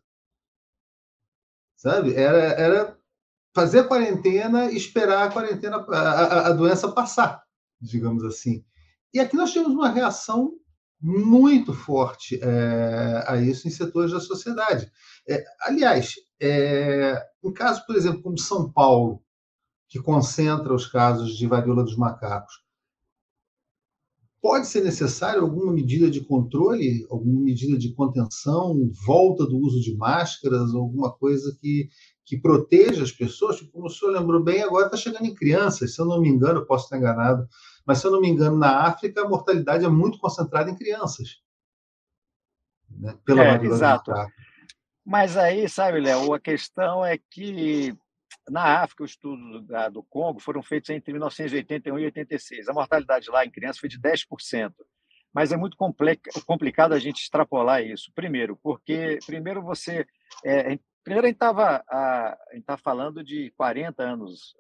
[1.77, 2.13] Sabe?
[2.15, 2.98] Era, era
[3.59, 7.43] fazer a quarentena e esperar a quarentena, a, a, a doença passar.
[7.81, 8.65] digamos assim.
[9.13, 10.53] E aqui nós temos uma reação
[11.01, 14.89] muito forte é, a isso em setores da sociedade.
[15.29, 19.21] É, aliás, é, um caso, por exemplo, como São Paulo,
[19.89, 22.55] que concentra os casos de varíola dos macacos,
[24.41, 29.97] pode ser necessário alguma medida de controle, alguma medida de contenção, volta do uso de
[29.97, 31.89] máscaras, alguma coisa que,
[32.25, 33.61] que proteja as pessoas?
[33.61, 36.67] Como o senhor lembrou bem, agora está chegando em crianças, se eu não me engano,
[36.67, 37.49] posso estar enganado,
[37.89, 41.39] mas, se eu não me engano, na África, a mortalidade é muito concentrada em crianças.
[42.91, 43.17] Né?
[43.25, 44.13] Pela é, exato.
[45.03, 47.97] Mas aí, sabe, Léo, a questão é que
[48.51, 52.69] na África, os estudos do Congo foram feitos entre 1981 e 86.
[52.69, 54.73] A mortalidade lá em crianças foi de 10%.
[55.33, 55.77] Mas é muito
[56.47, 58.11] complicado a gente extrapolar isso.
[58.15, 60.07] Primeiro, porque primeiro você
[60.45, 61.83] é, Primeiro, a gente estava
[62.67, 64.55] tá falando de 40 anos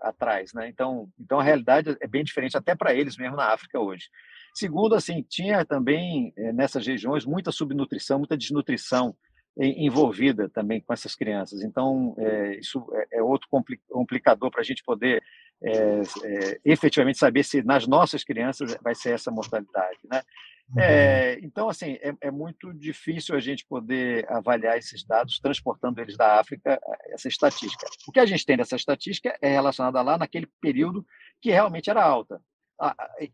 [0.00, 0.68] atrás, né?
[0.68, 4.08] Então, então a realidade é bem diferente até para eles mesmo na África hoje.
[4.54, 9.14] Segundo, assim, tinha também eh, nessas regiões muita subnutrição, muita desnutrição
[9.56, 11.62] envolvida também com essas crianças.
[11.62, 13.48] Então, é, isso é, é outro
[13.88, 15.22] complicador para a gente poder
[15.62, 20.22] é, é, efetivamente saber se nas nossas crianças vai ser essa mortalidade, né?
[20.70, 20.80] Uhum.
[20.80, 26.16] É, então, assim, é, é, muito difícil a gente poder avaliar esses dados transportando eles
[26.16, 27.86] da África, essa estatística.
[28.08, 31.06] O que a gente tem dessa estatística é relacionada lá naquele período
[31.40, 32.40] que realmente era alta.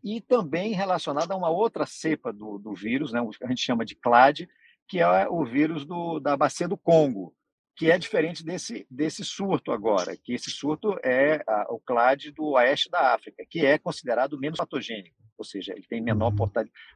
[0.03, 3.95] E também relacionada a uma outra cepa do, do vírus, né, a gente chama de
[3.95, 4.47] CLAD,
[4.91, 7.33] que é o vírus do, da bacia do Congo,
[7.77, 12.49] que é diferente desse, desse surto agora, que esse surto é a, o CLAD do
[12.49, 16.49] oeste da África, que é considerado menos patogênico, ou seja, ele tem menor uhum.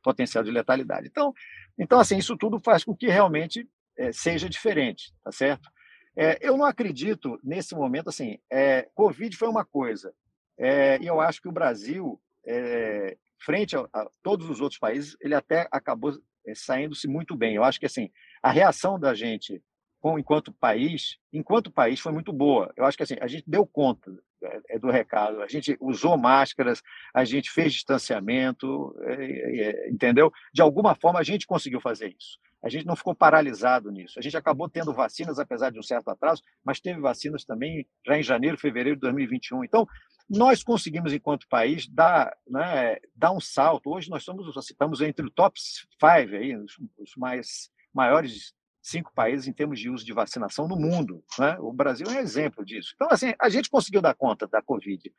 [0.03, 1.08] potencial de letalidade.
[1.08, 1.34] Então,
[1.79, 3.65] então assim, isso tudo faz com que realmente
[3.97, 5.69] é, seja diferente, tá certo?
[6.17, 10.13] É, eu não acredito nesse momento, assim, é, Covid foi uma coisa,
[10.60, 15.34] e eu acho que o Brasil, é, frente a, a, todos os outros países, ele
[15.34, 16.12] até acabou
[16.53, 17.55] saindo-se muito bem.
[17.55, 18.10] Eu acho que, assim,
[18.43, 19.62] a reação da gente
[20.05, 22.71] com, enquanto país, enquanto país, foi muito boa.
[22.77, 26.15] Eu acho que assim, a gente deu conta é, é do recado, a gente usou
[26.15, 30.31] máscaras, a gente fez distanciamento, é, entendeu?
[30.53, 32.38] De alguma forma a gente conseguiu fazer isso.
[32.62, 34.19] A gente não ficou paralisado nisso.
[34.19, 38.15] A gente acabou tendo vacinas, apesar de um certo atraso, mas teve vacinas também já
[38.15, 39.63] em janeiro, fevereiro de 2021.
[39.63, 39.88] Então,
[40.29, 43.91] nós conseguimos, enquanto país, dar, né, dar um salto.
[43.91, 45.59] Hoje nós somos, estamos entre o top
[45.99, 50.75] five, aí, os, os mais maiores cinco países em termos de uso de vacinação no
[50.75, 51.23] mundo.
[51.39, 51.57] Né?
[51.59, 52.91] O Brasil é um exemplo disso.
[52.95, 55.11] Então, assim, a gente conseguiu dar conta da Covid.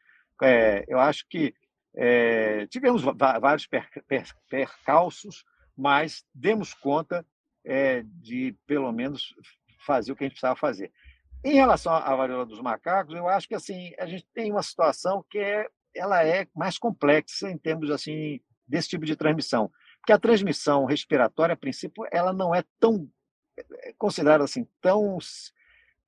[0.43, 1.55] É, eu acho que
[1.97, 5.45] é, tivemos vários per, per, percalços,
[5.77, 7.27] mas demos conta
[7.65, 9.35] é, de, pelo menos,
[9.85, 10.93] fazer o que a gente precisava fazer.
[11.47, 15.25] Em relação à varíola dos macacos, eu acho que assim a gente tem uma situação
[15.31, 20.19] que é, ela é mais complexa em termos assim desse tipo de transmissão, porque a
[20.19, 23.09] transmissão respiratória, a princípio, ela não é tão
[23.57, 25.19] é considerada assim tão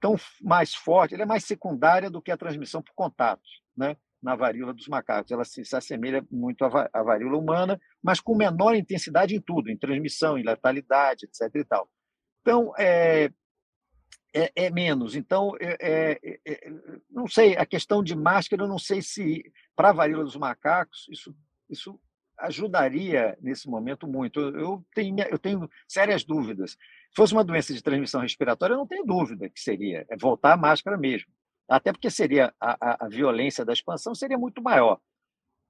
[0.01, 3.97] tão mais forte, ela é mais secundária do que a transmissão por contato, né?
[4.21, 8.35] Na varíola dos macacos, ela se, se assemelha muito à, à varíola humana, mas com
[8.35, 11.49] menor intensidade em tudo, em transmissão, em letalidade, etc.
[11.55, 11.89] E tal.
[12.41, 13.31] Então, é,
[14.35, 15.17] é, é menos.
[15.17, 16.73] Então, é, é, é
[17.11, 19.43] não sei, a questão de máscara, eu não sei se
[19.75, 21.35] para a varíola dos macacos isso,
[21.69, 22.01] isso
[22.39, 24.41] ajudaria nesse momento muito.
[24.41, 26.73] Eu tenho, eu tenho sérias dúvidas.
[26.73, 30.53] Se fosse uma doença de transmissão respiratória, eu não tenho dúvida que seria, é voltar
[30.53, 31.31] à máscara mesmo.
[31.69, 34.99] Até porque seria a, a, a violência da expansão seria muito maior.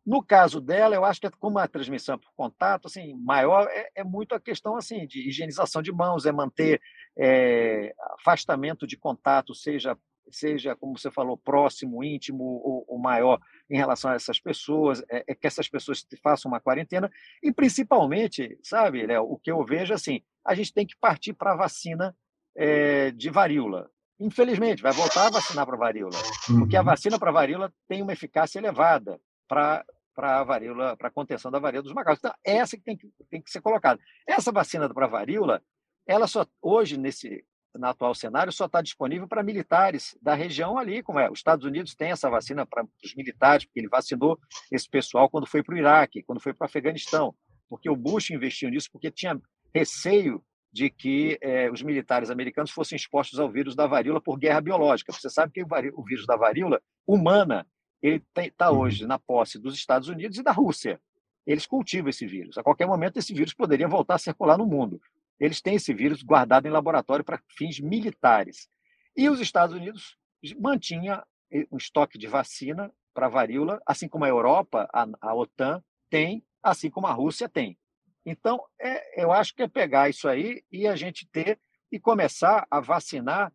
[0.08, 3.90] No caso dela, eu acho que como a transmissão é por contato, assim, maior é,
[3.96, 6.80] é muito a questão assim de higienização de mãos, é manter
[7.14, 9.94] é, afastamento de contato, seja
[10.30, 15.24] seja, como você falou, próximo, íntimo ou, ou maior em relação a essas pessoas, é,
[15.26, 17.10] é, que essas pessoas façam uma quarentena,
[17.42, 21.52] e principalmente, sabe, Léo, o que eu vejo assim, a gente tem que partir para
[21.52, 22.14] a vacina
[22.56, 23.90] é, de varíola.
[24.20, 26.18] Infelizmente, vai voltar a vacinar para varíola,
[26.58, 26.86] porque a uhum.
[26.86, 29.18] vacina para varíola tem uma eficácia elevada
[29.48, 29.82] para
[30.18, 32.18] para a varíola, para a contenção da varíola dos macacos.
[32.18, 34.00] Então, essa que tem que, tem que ser colocada.
[34.26, 35.62] Essa vacina para varíola,
[36.04, 41.04] ela só hoje nesse no atual cenário, só está disponível para militares da região ali,
[41.04, 41.30] como é.
[41.30, 44.36] Os Estados Unidos tem essa vacina para os militares, porque ele vacinou
[44.72, 47.32] esse pessoal quando foi para o Iraque, quando foi para o Afeganistão,
[47.68, 49.40] porque o Bush investiu nisso, porque tinha
[49.72, 54.60] receio de que eh, os militares americanos fossem expostos ao vírus da varíola por guerra
[54.60, 55.12] biológica.
[55.12, 57.64] Você sabe que o, o vírus da varíola humana
[58.02, 58.78] ele está uhum.
[58.80, 61.00] hoje na posse dos Estados Unidos e da Rússia.
[61.46, 62.58] Eles cultivam esse vírus.
[62.58, 65.00] A qualquer momento, esse vírus poderia voltar a circular no mundo
[65.38, 68.68] eles têm esse vírus guardado em laboratório para fins militares.
[69.16, 70.16] E os Estados Unidos
[70.58, 71.24] mantinha
[71.70, 76.44] um estoque de vacina para a varíola, assim como a Europa, a, a OTAN tem,
[76.62, 77.78] assim como a Rússia tem.
[78.24, 81.58] Então, é, eu acho que é pegar isso aí e a gente ter
[81.90, 83.52] e começar a vacinar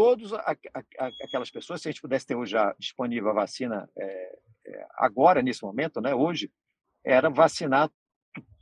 [0.00, 0.32] todas
[1.20, 1.82] aquelas pessoas.
[1.82, 6.00] Se a gente pudesse ter hoje já disponível a vacina é, é, agora, nesse momento,
[6.00, 6.50] né, hoje,
[7.04, 7.90] era vacinar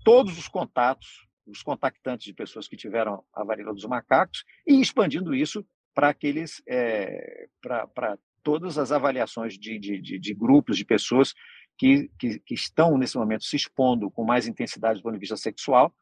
[0.04, 5.32] todos os contatos, os contactantes de pessoas que tiveram a varíola dos macacos e expandindo
[5.32, 11.34] isso para aqueles, é, para todas as avaliações de, de, de, grupos de pessoas
[11.78, 15.36] que, que, que, estão, nesse momento, se expondo com mais intensidade do ponto de vista
[15.36, 15.94] sexual,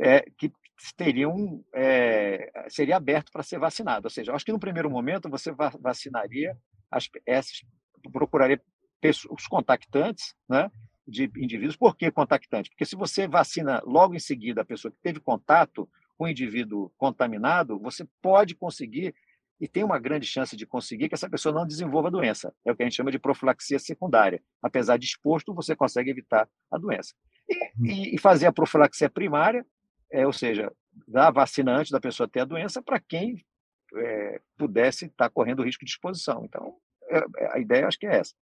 [0.00, 0.50] é, que
[0.96, 4.06] teriam é, seria aberto para ser vacinado.
[4.06, 6.56] Ou seja, acho que no primeiro momento você vacinaria
[6.90, 7.64] as, essas,
[8.12, 8.60] procuraria
[9.00, 10.70] pessoas, os contactantes, né,
[11.06, 11.76] de indivíduos.
[11.76, 12.70] Por que contactante?
[12.70, 16.90] Porque se você vacina logo em seguida a pessoa que teve contato com o indivíduo
[16.96, 19.14] contaminado, você pode conseguir
[19.60, 22.52] e tem uma grande chance de conseguir que essa pessoa não desenvolva a doença.
[22.64, 24.42] É o que a gente chama de profilaxia secundária.
[24.62, 27.14] Apesar de exposto, você consegue evitar a doença.
[27.48, 29.64] E, e, e fazer a profilaxia primária,
[30.10, 30.72] é, ou seja,
[31.06, 33.44] dar a vacina antes da pessoa ter a doença para quem
[33.96, 36.44] é, pudesse estar tá correndo risco de exposição.
[36.44, 36.74] Então,
[37.08, 38.34] é, é, a ideia acho que é essa.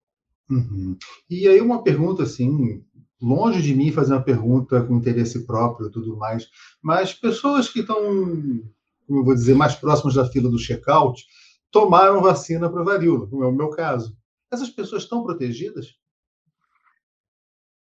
[0.49, 0.97] Uhum.
[1.29, 2.83] E aí uma pergunta assim,
[3.21, 6.49] longe de mim fazer uma pergunta com interesse próprio e tudo mais,
[6.81, 8.61] mas pessoas que estão
[9.11, 11.21] como eu vou dizer, mais próximas da fila do check-out,
[11.69, 14.17] tomaram vacina para varíola, como é o meu caso.
[14.49, 15.95] Essas pessoas estão protegidas?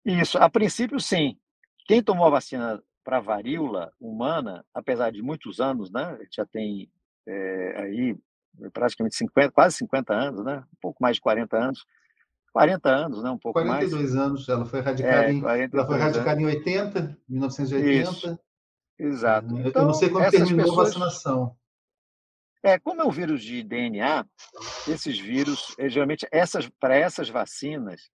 [0.05, 1.35] Isso, a princípio, sim.
[1.87, 6.89] Quem tomou a vacina para varíola humana, apesar de muitos anos, né, já tem
[7.27, 8.17] é, aí
[8.73, 11.85] praticamente 50, quase 50 anos, né, um pouco mais de 40 anos,
[12.51, 13.91] 40 anos, né, um pouco 42 mais.
[13.91, 18.09] 42 anos, ela foi radicada, é, em, ela foi radicada em 80, 1980.
[18.09, 18.39] Isso.
[18.97, 19.59] Exato.
[19.59, 20.79] Então, eu não sei quando terminou pessoas...
[20.79, 21.55] a vacinação.
[22.63, 24.25] É, como é um vírus de DNA,
[24.87, 28.09] esses vírus, eh, geralmente, essas, para essas vacinas,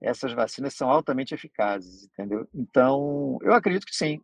[0.00, 2.48] essas vacinas são altamente eficazes, entendeu?
[2.54, 4.18] Então, eu acredito que sim.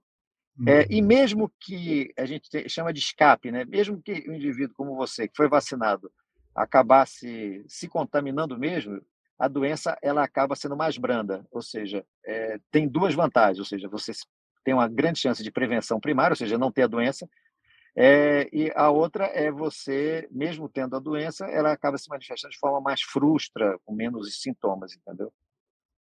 [0.67, 1.07] É, e uhum.
[1.07, 3.65] mesmo que a gente chama de escape, né?
[3.65, 6.11] mesmo que o um indivíduo como você, que foi vacinado,
[6.55, 9.03] acabasse se contaminando mesmo,
[9.39, 13.87] a doença ela acaba sendo mais branda, ou seja, é, tem duas vantagens, ou seja,
[13.87, 14.13] você
[14.65, 17.29] tem uma grande chance de prevenção primária, ou seja, não ter a doença.
[17.95, 22.59] É, e a outra é você, mesmo tendo a doença, ela acaba se manifestando de
[22.59, 25.33] forma mais frustra, com menos sintomas, entendeu?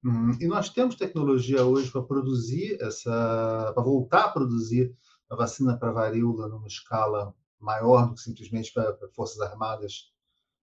[0.04, 4.94] Hum, e nós temos tecnologia hoje para produzir essa, para voltar a produzir
[5.30, 10.12] a vacina para varíola numa escala maior do que simplesmente para, para forças armadas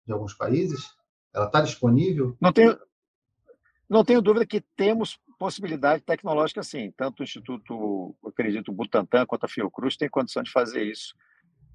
[0.07, 0.95] de alguns países?
[1.35, 2.37] Ela está disponível?
[2.41, 2.79] Não tenho,
[3.89, 6.93] não tenho dúvida que temos possibilidade tecnológica, sim.
[6.97, 11.13] Tanto o Instituto, acredito, Butantan quanto a Fiocruz têm condição de fazer isso.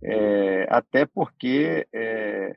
[0.02, 2.56] É, até porque, é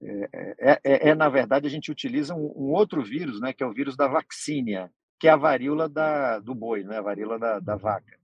[0.00, 3.62] é, é, é, é, na verdade, a gente utiliza um, um, outro vírus, né, que
[3.62, 7.38] é o vírus da vacínia, que é a varíola da, do boi, né, a varíola
[7.38, 8.16] da, da vaca,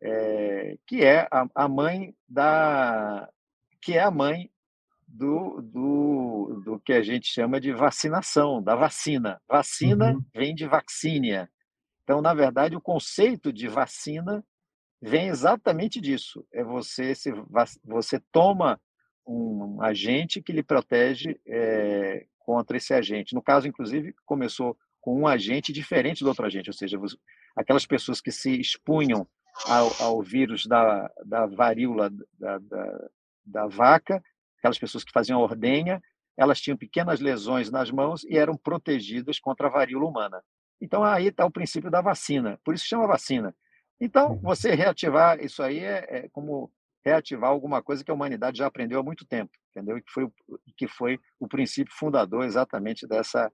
[0.00, 3.28] é, que é a, a mãe da
[3.80, 4.50] que é a mãe
[5.06, 9.40] do, do, do que a gente chama de vacinação, da vacina.
[9.48, 10.24] Vacina uhum.
[10.34, 11.48] vem de vacínia.
[12.02, 14.44] Então, na verdade, o conceito de vacina
[15.00, 16.44] vem exatamente disso.
[16.52, 17.32] É você se
[17.84, 18.80] você toma
[19.28, 23.34] um agente que lhe protege é, contra esse agente.
[23.34, 26.98] No caso, inclusive, começou com um agente diferente do outro agente, ou seja,
[27.56, 29.26] aquelas pessoas que se expunham
[29.66, 33.08] ao, ao vírus da, da varíola da, da,
[33.44, 34.22] da vaca
[34.58, 36.02] aquelas pessoas que faziam ordenha,
[36.36, 40.42] elas tinham pequenas lesões nas mãos e eram protegidas contra a varíola humana.
[40.80, 43.54] Então aí está o princípio da vacina, por isso chama vacina.
[44.00, 44.40] Então uhum.
[44.40, 46.70] você reativar isso aí é, é, como
[47.04, 49.98] reativar alguma coisa que a humanidade já aprendeu há muito tempo, entendeu?
[49.98, 50.28] E que foi
[50.76, 53.50] que foi o princípio fundador exatamente dessa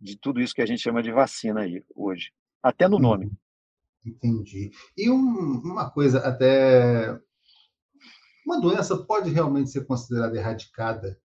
[0.00, 3.26] de tudo isso que a gente chama de vacina aí hoje, até no nome.
[3.26, 3.36] Uhum.
[4.06, 4.70] Entendi.
[4.96, 7.20] E um, uma coisa até
[8.46, 11.20] uma doença pode realmente ser considerada erradicada?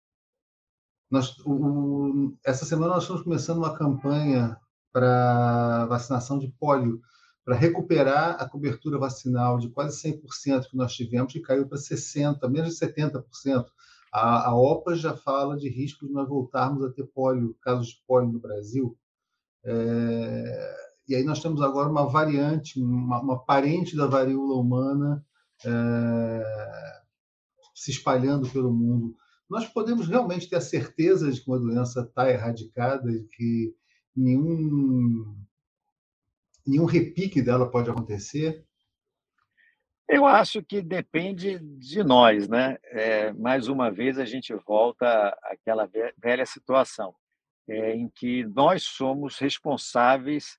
[1.10, 4.58] Nós, o, essa semana nós estamos começando uma campanha
[4.92, 7.02] para vacinação de pólio,
[7.46, 12.50] para recuperar a cobertura vacinal de quase 100% que nós tivemos, que caiu para 60%,
[12.50, 13.66] menos de 70%.
[14.14, 18.04] A, a OPA já fala de risco de nós voltarmos a ter pólio, casos de
[18.08, 18.98] pólio no Brasil.
[19.66, 20.76] É,
[21.08, 25.26] e aí nós temos agora uma variante, uma, uma parente da varíola humana,
[25.66, 26.44] é,
[27.74, 29.16] se espalhando pelo mundo,
[29.50, 33.76] nós podemos realmente ter a certeza de que uma doença está erradicada e que
[34.16, 35.36] nenhum,
[36.66, 38.66] nenhum repique dela pode acontecer?
[40.08, 42.78] Eu acho que depende de nós, né?
[42.86, 47.16] É, mais uma vez a gente volta àquela velha situação.
[47.68, 50.58] é, em que nós somos responsáveis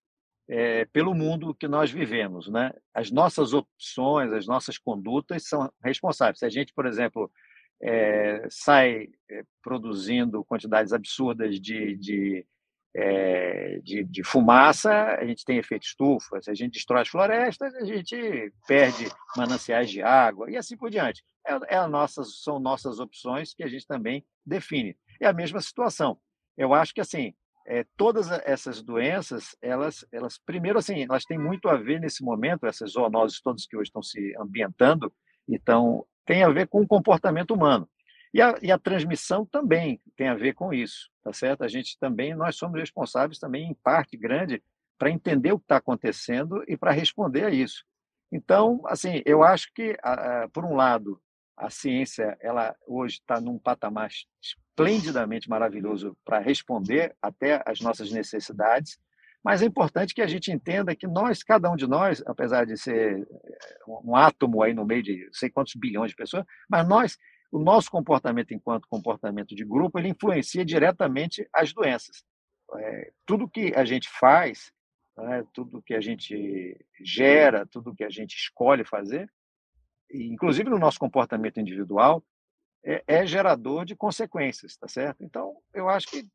[0.49, 2.49] é, pelo mundo que nós vivemos.
[2.49, 2.73] Né?
[2.93, 6.39] As nossas opções, as nossas condutas são responsáveis.
[6.39, 7.31] Se a gente, por exemplo,
[7.83, 12.47] é, sai é, produzindo quantidades absurdas de, de,
[12.97, 16.41] é, de, de, fumaça, a gente tem efeito estufa.
[16.41, 20.91] Se a gente destrói as florestas, a gente perde mananciais de água e assim por
[20.91, 21.23] diante.
[21.47, 22.07] É, é
[22.43, 24.97] são nossas opções que a gente também define.
[25.21, 26.19] É a mesma situação.
[26.57, 27.35] Eu acho que assim
[27.67, 32.67] é, todas essas doenças, elas, elas, primeiro, assim, elas têm muito a ver nesse momento,
[32.67, 35.13] essas zoonoses todas que hoje estão se ambientando,
[35.49, 37.89] então, tem a ver com o comportamento humano.
[38.35, 41.63] E a, e a transmissão também tem a ver com isso, tá certo?
[41.63, 44.61] A gente também, nós somos responsáveis também, em parte grande,
[44.99, 47.85] para entender o que está acontecendo e para responder a isso.
[48.33, 49.97] Então, assim, eu acho que,
[50.53, 51.21] por um lado,
[51.57, 54.11] a ciência, ela hoje está num patamar
[54.43, 58.99] esplendidamente maravilhoso para responder até às nossas necessidades,
[59.45, 62.79] mas é importante que a gente entenda que nós, cada um de nós, apesar de
[62.79, 67.19] ser eh, um átomo aí no meio de sei quantos bilhões de pessoas, mas nós,
[67.55, 72.25] o nosso comportamento enquanto comportamento de grupo, ele influencia diretamente as doenças.
[72.77, 74.73] É, tudo que a gente faz,
[75.17, 79.33] né, tudo que a gente gera, tudo que a gente escolhe fazer,
[80.13, 82.25] inclusive no nosso comportamento individual,
[82.85, 85.23] é, é gerador de consequências, tá certo?
[85.23, 86.27] Então, eu acho que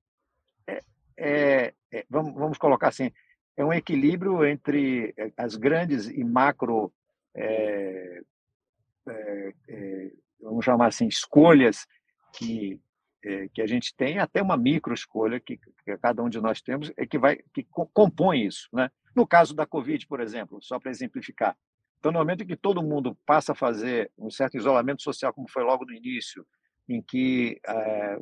[0.68, 0.80] é,
[1.18, 3.12] é, é, vamos, vamos colocar assim,
[3.58, 6.94] é um equilíbrio entre é, as grandes e macro,
[7.36, 8.22] é,
[9.68, 10.12] é,
[10.42, 11.86] vamos chamar assim, escolhas
[12.34, 12.80] que
[13.54, 16.90] que a gente tem, até uma micro escolha que, que cada um de nós temos,
[16.96, 18.90] é que vai que compõe isso, né?
[19.14, 21.58] No caso da Covid, por exemplo, só para exemplificar,
[22.00, 25.50] então, no momento em que todo mundo passa a fazer um certo isolamento social, como
[25.50, 26.48] foi logo no início,
[26.88, 28.18] em que, é,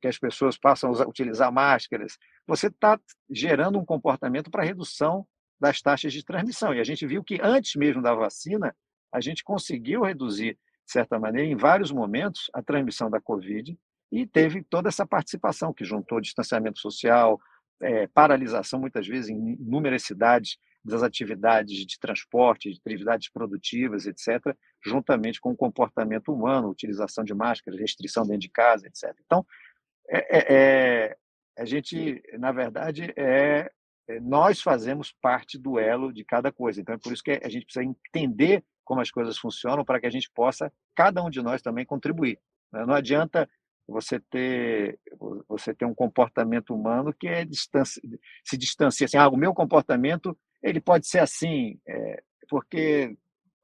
[0.00, 5.26] que as pessoas passam a utilizar máscaras, você está gerando um comportamento para redução
[5.58, 6.74] das taxas de transmissão.
[6.74, 8.76] E a gente viu que antes mesmo da vacina,
[9.10, 13.78] a gente conseguiu reduzir, de certa maneira, em vários momentos, a transmissão da Covid
[14.10, 17.40] e teve toda essa participação que juntou distanciamento social,
[17.80, 24.54] é, paralisação, muitas vezes, em inúmeras cidades das atividades de transporte, de atividades produtivas, etc.,
[24.84, 29.14] juntamente com o comportamento humano, utilização de máscaras, restrição dentro de casa, etc.
[29.24, 29.46] Então,
[30.08, 31.16] é, é, é,
[31.56, 33.70] a gente, na verdade, é,
[34.08, 36.80] é, nós fazemos parte do elo de cada coisa.
[36.80, 40.06] Então, é por isso que a gente precisa entender como as coisas funcionam para que
[40.06, 42.38] a gente possa, cada um de nós também, contribuir.
[42.72, 42.84] Né?
[42.86, 43.48] Não adianta
[43.86, 44.98] você ter
[45.48, 50.80] você ter um comportamento humano que é se distancia assim, ah, o meu comportamento ele
[50.80, 53.16] pode ser assim, é, porque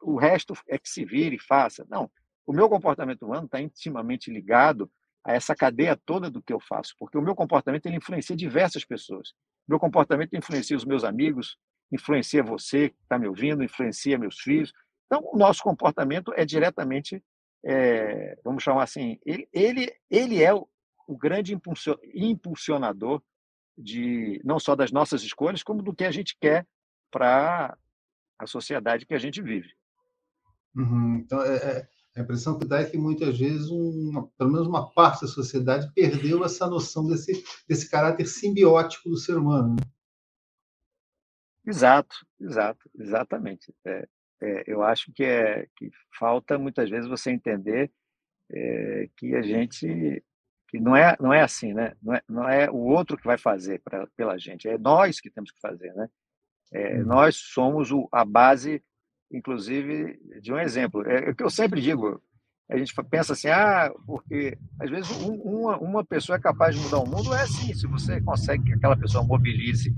[0.03, 1.87] o resto é que se vire e faça.
[1.89, 2.11] Não,
[2.47, 4.91] o meu comportamento humano está intimamente ligado
[5.25, 8.85] a essa cadeia toda do que eu faço, porque o meu comportamento ele influencia diversas
[8.85, 9.33] pessoas.
[9.69, 11.59] Meu comportamento influencia os meus amigos,
[11.93, 14.73] influencia você que está me ouvindo, influencia meus filhos.
[15.09, 17.25] Então, o nosso comportamento é diretamente,
[17.65, 20.69] é, vamos chamar assim, ele, ele, ele é o,
[21.09, 21.59] o grande
[22.15, 23.23] impulsionador
[23.77, 26.67] de não só das nossas escolhas, como do que a gente quer
[27.11, 27.77] para
[28.39, 29.73] a sociedade que a gente vive.
[30.77, 31.17] Uhum.
[31.17, 34.91] Então, é, é, a impressão que dá é que muitas vezes, uma, pelo menos uma
[34.91, 39.77] parte da sociedade perdeu essa noção desse, desse caráter simbiótico do ser humano.
[39.77, 39.83] Né?
[41.67, 43.75] Exato, exato, exatamente.
[43.87, 44.07] É,
[44.41, 47.91] é, eu acho que, é, que falta muitas vezes você entender
[48.51, 50.23] é, que a gente
[50.69, 51.95] que não é não é assim, né?
[52.03, 55.31] Não é, não é o outro que vai fazer pra, pela gente, é nós que
[55.31, 56.09] temos que fazer, né?
[56.73, 57.07] É, uhum.
[57.07, 58.83] nós somos o, a base,
[59.33, 61.07] inclusive, de um exemplo.
[61.07, 62.23] É, é o que eu sempre digo.
[62.71, 66.83] A gente pensa assim, ah, porque às vezes um, uma, uma pessoa é capaz de
[66.83, 67.35] mudar o mundo.
[67.35, 69.97] É assim, se você consegue que aquela pessoa mobilize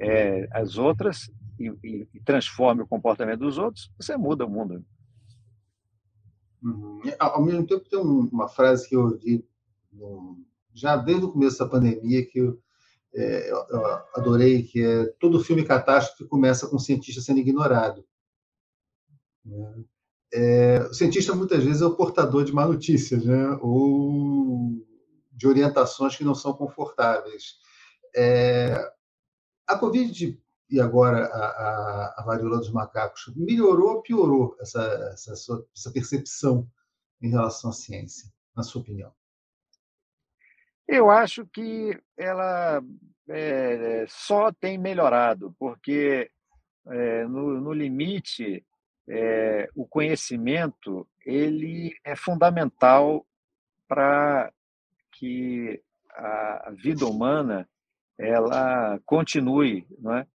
[0.00, 4.84] é, as outras e, e, e, transforme o comportamento dos outros, você muda o mundo.
[6.62, 7.00] Uhum.
[7.18, 9.46] Ao mesmo tempo, tem uma frase que eu ouvi
[9.92, 10.44] no,
[10.74, 12.60] já desde o começo da pandemia que eu,
[13.14, 13.84] é, eu
[14.14, 18.04] adorei, que é todo filme catástrofe começa com um cientista sendo ignorado.
[19.44, 19.84] Né?
[20.32, 23.58] É, o cientista muitas vezes é o portador de má notícias, né?
[23.62, 24.84] ou
[25.32, 27.56] de orientações que não são confortáveis.
[28.14, 28.92] É,
[29.66, 30.38] a Covid
[30.68, 34.80] e agora a, a, a, varíola dos macacos melhorou ou piorou essa,
[35.12, 36.68] essa, essa percepção
[37.22, 39.12] em relação à ciência, na sua opinião?
[40.88, 42.82] Eu acho que ela
[43.28, 46.30] é, só tem melhorado, porque
[46.88, 48.64] é, no, no, limite
[49.08, 53.26] é, o conhecimento ele é fundamental
[53.88, 54.52] para
[55.12, 57.68] que a vida humana
[58.18, 60.26] ela continue, não é?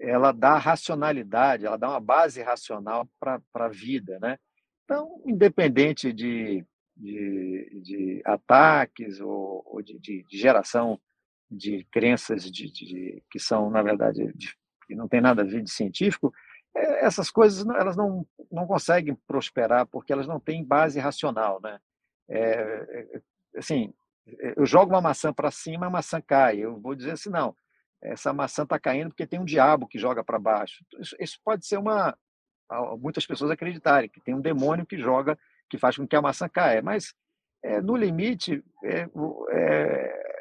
[0.00, 4.18] Ela dá racionalidade, ela dá uma base racional para a vida.
[4.20, 4.38] Né?
[4.84, 6.64] Então, independente de,
[6.96, 11.00] de, de ataques ou, ou de, de, geração
[11.50, 14.54] de crenças de, de, que são, na verdade, de,
[14.86, 16.32] que não tem nada a ver de científico,
[16.76, 21.60] é, essas coisas elas não, não conseguem prosperar porque elas não têm base racional.
[21.60, 21.78] Né?
[22.28, 22.40] É,
[23.14, 23.22] é
[23.56, 23.92] assim,
[24.56, 26.58] eu jogo uma maçã para cima, a maçã cai.
[26.58, 27.54] Eu vou dizer assim, não,
[28.02, 30.84] essa maçã está caindo porque tem um diabo que joga para baixo.
[31.00, 32.16] Isso, isso, pode ser uma.
[33.00, 35.38] Muitas pessoas acreditarem que tem um demônio que joga,
[35.68, 36.82] que faz com que a maçã caia.
[36.82, 37.14] Mas,
[37.62, 39.08] é, no limite, é,
[39.50, 40.38] é,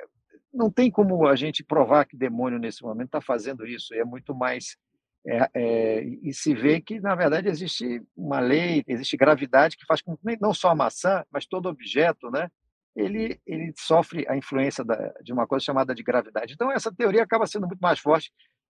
[0.53, 3.93] não tem como a gente provar que demônio nesse momento está fazendo isso.
[3.93, 4.77] É muito mais.
[5.25, 10.01] É, é, e se vê que, na verdade, existe uma lei, existe gravidade que faz
[10.01, 12.49] com que não só a maçã, mas todo objeto, né?
[12.97, 16.53] Ele, ele sofre a influência da, de uma coisa chamada de gravidade.
[16.53, 18.33] Então, essa teoria acaba sendo muito mais forte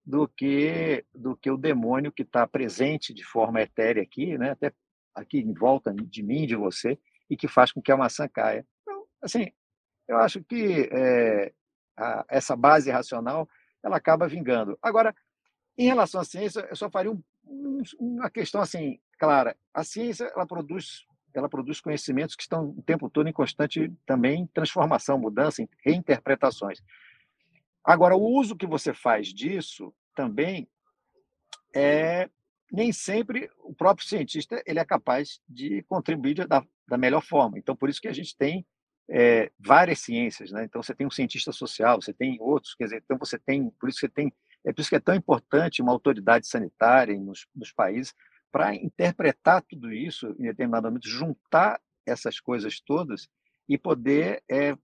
[0.04, 4.52] do que, do que o demônio que está presente de forma etérea aqui, né?
[4.52, 4.74] até
[5.14, 6.98] aqui em volta de mim, de você,
[7.30, 8.66] e que faz com que a maçã caia.
[8.82, 9.52] Então, assim,
[10.08, 11.54] eu acho que é,
[11.96, 13.48] a, essa base racional
[13.84, 14.80] ela acaba vingando.
[14.82, 15.14] Agora,
[15.78, 19.56] em relação à ciência, eu só faria um, um, uma questão assim clara.
[19.72, 21.06] A ciência ela produz
[21.38, 26.82] ela produz conhecimentos que estão o tempo todo em constante também transformação, mudança, reinterpretações.
[27.84, 30.68] Agora, o uso que você faz disso também
[31.74, 32.30] é
[32.72, 37.58] nem sempre o próprio cientista ele é capaz de contribuir da, da melhor forma.
[37.58, 38.66] Então, por isso que a gente tem
[39.10, 40.66] é, várias ciências, né?
[40.66, 43.88] Então, você tem um cientista social, você tem outros, quer dizer, então você tem, por
[43.88, 44.34] isso que tem,
[44.66, 48.14] é por isso que é tão importante uma autoridade sanitária nos, nos países
[48.52, 53.28] para interpretar tudo isso em determinado momento, juntar essas coisas todas
[53.68, 54.76] e poder é,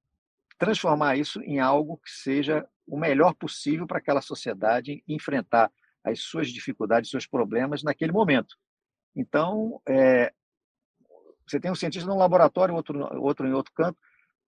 [0.58, 5.72] transformar isso em algo que seja o melhor possível para aquela sociedade enfrentar
[6.04, 8.58] as suas dificuldades, seus problemas naquele momento.
[9.16, 10.34] Então, é,
[11.48, 13.98] você tem um cientista num laboratório, outro, outro em outro canto,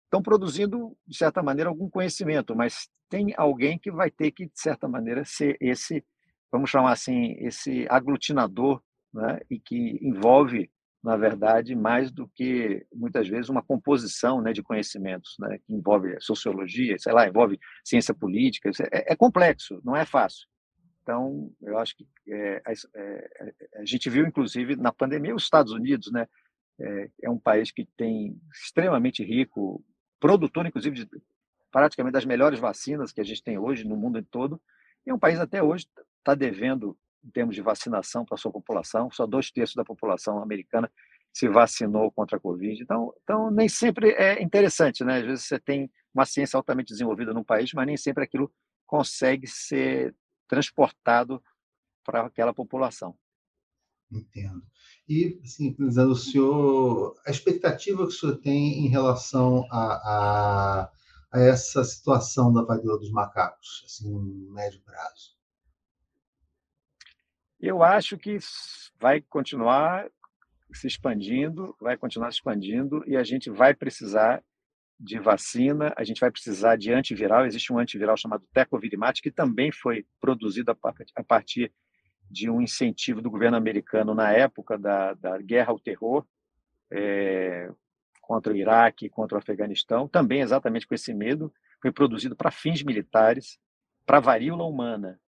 [0.04, 4.60] estão produzindo, de certa maneira, algum conhecimento, mas tem alguém que vai ter que, de
[4.60, 6.04] certa maneira, ser esse,
[6.50, 8.82] vamos chamar assim, esse aglutinador
[9.14, 10.70] né, e que envolve,
[11.02, 16.16] na verdade, mais do que muitas vezes uma composição né, de conhecimentos, né, que envolve
[16.20, 18.70] sociologia, sei lá, envolve ciência política.
[18.92, 20.46] É, é complexo, não é fácil.
[21.02, 22.62] Então, eu acho que é,
[22.96, 26.26] é, a gente viu, inclusive, na pandemia, os Estados Unidos, né,
[26.80, 29.84] é, é um país que tem extremamente rico,
[30.18, 31.08] produtor, inclusive, de
[31.70, 34.60] praticamente das melhores vacinas que a gente tem hoje no mundo todo,
[35.06, 35.86] e é um país até hoje
[36.20, 39.10] está devendo em termos de vacinação para a sua população.
[39.10, 40.90] Só dois terços da população americana
[41.32, 42.80] se vacinou contra a Covid.
[42.82, 45.18] Então, então, nem sempre é interessante, né?
[45.18, 48.52] Às vezes você tem uma ciência altamente desenvolvida num país, mas nem sempre aquilo
[48.86, 50.14] consegue ser
[50.46, 51.42] transportado
[52.04, 53.16] para aquela população.
[54.12, 54.62] Entendo.
[55.08, 60.92] E, assim, o senhor, a expectativa que o senhor tem em relação a, a,
[61.32, 65.33] a essa situação da varíola dos macacos, assim, no médio prazo?
[67.60, 68.38] Eu acho que
[69.00, 70.08] vai continuar
[70.72, 74.42] se expandindo, vai continuar se expandindo e a gente vai precisar
[74.98, 77.46] de vacina, a gente vai precisar de antiviral.
[77.46, 81.72] Existe um antiviral chamado Tecovirimat, que também foi produzido a partir
[82.30, 86.26] de um incentivo do governo americano na época da, da guerra ao terror
[86.90, 87.70] é,
[88.20, 91.52] contra o Iraque, contra o Afeganistão, também exatamente com esse medo.
[91.80, 93.58] Foi produzido para fins militares,
[94.06, 95.20] para varíola humana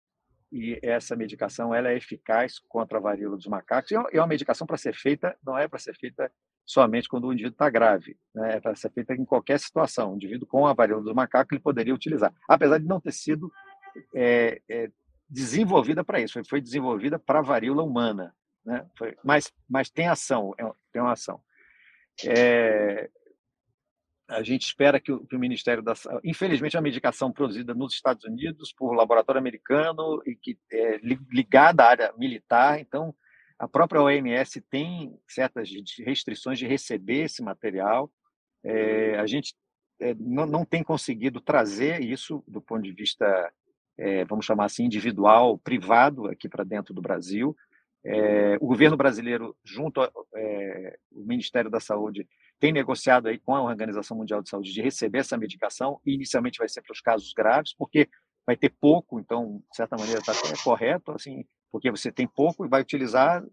[0.52, 3.92] e essa medicação ela é eficaz contra a varíola dos macacos.
[3.92, 6.32] E é uma medicação para ser feita, não é para ser feita
[6.66, 8.56] somente quando o indivíduo está grave, né?
[8.56, 10.14] é para ser feita em qualquer situação.
[10.14, 13.52] O indivíduo com a varíola do macaco ele poderia utilizar, apesar de não ter sido
[14.16, 14.90] é, é,
[15.30, 18.36] desenvolvida para isso, foi, foi desenvolvida para a varíola humana,
[18.66, 18.86] né?
[18.98, 21.40] Foi, mas, mas tem ação, é, tem uma ação.
[22.26, 23.10] É,
[24.28, 28.24] a gente espera que o, que o, Ministério da infelizmente a medicação produzida nos Estados
[28.26, 30.98] Unidos por laboratório americano e que é
[31.32, 33.14] ligada à área militar, então
[33.58, 35.70] a própria OMS tem certas
[36.00, 38.12] restrições de receber esse material.
[38.64, 39.56] É, a gente
[40.00, 43.26] é, não, não, tem conseguido trazer isso do ponto de vista,
[43.98, 47.56] é, vamos chamar assim, individual, privado aqui para dentro do Brasil.
[48.04, 52.28] É, o governo brasileiro, junto ao é, Ministério da Saúde,
[52.60, 56.60] tem negociado aí com a Organização Mundial de Saúde de receber essa medicação, e inicialmente
[56.60, 58.10] vai ser para os casos graves, porque
[58.46, 62.66] vai ter pouco, então, de certa maneira, está até correto, assim, porque você tem pouco
[62.66, 63.44] e vai utilizar,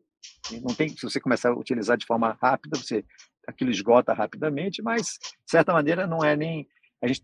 [0.62, 3.04] não tem, se você começar a utilizar de forma rápida, você
[3.46, 6.68] aquilo esgota rapidamente, mas, de certa maneira, não é nem,
[7.02, 7.22] a gente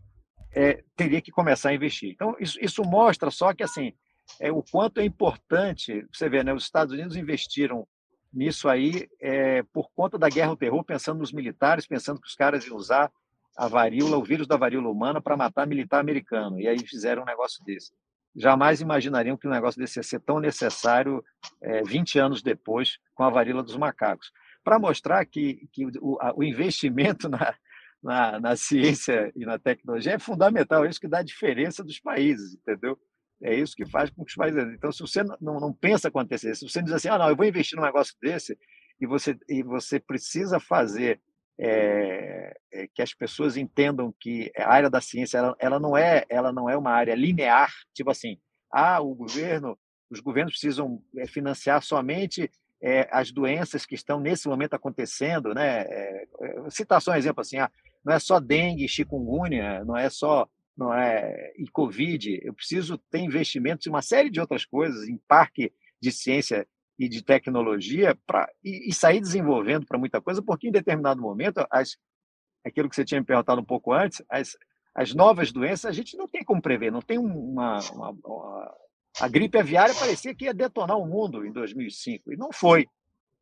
[0.53, 2.11] é, teria que começar a investir.
[2.11, 3.93] Então, isso, isso mostra só que assim
[4.41, 7.87] é, o quanto é importante, você vê, né, os Estados Unidos investiram
[8.33, 12.35] nisso aí é, por conta da guerra ao terror, pensando nos militares, pensando que os
[12.35, 13.11] caras iam usar
[13.57, 16.61] a varíola, o vírus da varíola humana, para matar militar americano.
[16.61, 17.93] E aí fizeram um negócio desse.
[18.37, 21.25] Jamais imaginariam que um negócio desse ia ser tão necessário
[21.61, 24.31] é, 20 anos depois, com a varíola dos macacos.
[24.63, 27.55] Para mostrar que, que o, a, o investimento na,
[28.03, 31.99] na, na, ciência e na tecnologia é fundamental, é isso que dá a diferença dos
[31.99, 32.97] países, entendeu?
[33.43, 34.63] É isso que faz com que os países.
[34.75, 37.37] Então, se você não, não pensa com antecedência, se você diz assim, ah, não, eu
[37.37, 38.59] vou investir num negócio desse,
[39.01, 41.21] e você, e você precisa fazer
[41.61, 46.25] é, é, que as pessoas entendam que a área da ciência ela, ela, não é
[46.29, 48.39] ela não é uma área linear, tipo assim,
[48.73, 49.79] ah, o governo,
[50.11, 55.81] os governos precisam é, financiar somente é, as doenças que estão nesse momento acontecendo, né?
[55.81, 56.27] É,
[56.71, 57.71] citar só um exemplo assim, ah,
[58.05, 60.49] não é só dengue, chikungunya, não é só
[60.79, 65.19] não é e Covid, eu preciso ter investimentos em uma série de outras coisas, em
[65.27, 66.67] parque de ciência
[66.97, 71.67] e de tecnologia para e, e, sair desenvolvendo para muita coisa, porque em determinado momento,
[71.71, 71.97] as,
[72.65, 74.57] aquilo que você tinha me perguntado um pouco antes, as,
[74.95, 78.77] as novas doenças a gente não tem como prever, não tem uma, uma, uma
[79.21, 82.87] a gripe aviária parecia que ia detonar o mundo em 2005 e não foi,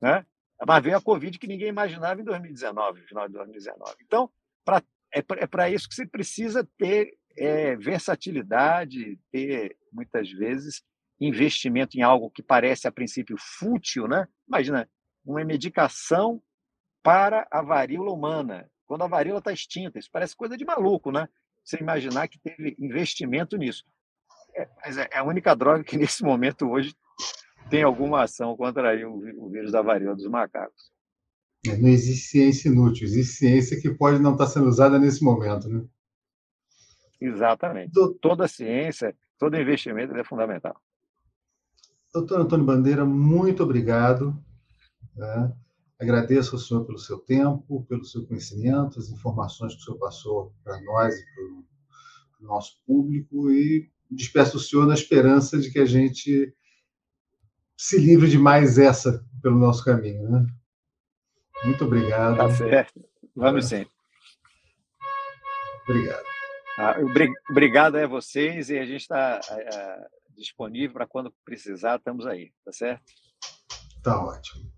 [0.00, 0.24] né?
[0.66, 3.94] Mas veio a Covid que ninguém imaginava em 2019, no final de 2019.
[4.02, 4.30] Então,
[4.64, 4.82] pra,
[5.12, 10.82] é para é isso que você precisa ter é, versatilidade, ter, muitas vezes,
[11.20, 14.26] investimento em algo que parece, a princípio, fútil, né?
[14.46, 14.88] Imagina,
[15.24, 16.42] uma medicação
[17.02, 19.98] para a varíola humana, quando a varíola está extinta.
[19.98, 21.28] Isso parece coisa de maluco, né?
[21.64, 23.84] Você imaginar que teve investimento nisso.
[24.54, 26.94] É, mas é, é a única droga que, nesse momento, hoje,
[27.68, 30.90] tem alguma ação contra o vírus da varíola dos macacos.
[31.66, 35.68] É, não existe ciência inútil, existe ciência que pode não estar sendo usada nesse momento,
[35.68, 35.84] né?
[37.20, 37.92] Exatamente.
[37.92, 38.14] Do...
[38.14, 40.80] Toda ciência, todo investimento é fundamental.
[42.12, 44.36] Doutor Antônio Bandeira, muito obrigado.
[45.14, 45.52] Né?
[45.98, 50.54] Agradeço ao senhor pelo seu tempo, pelo seu conhecimento, as informações que o senhor passou
[50.62, 55.78] para nós e para o nosso público e despeço o senhor na esperança de que
[55.78, 56.54] a gente
[57.76, 60.30] se livre de mais essa pelo nosso caminho.
[60.30, 60.46] Né?
[61.64, 62.36] Muito obrigado.
[62.36, 63.04] Tá certo.
[63.34, 63.86] Vamos sim.
[65.88, 66.35] Obrigado.
[66.78, 66.96] Ah,
[67.50, 70.06] obrigado a vocês e a gente está é,
[70.36, 73.02] disponível para quando precisar, estamos aí, tá certo?
[74.02, 74.75] Tá ótimo.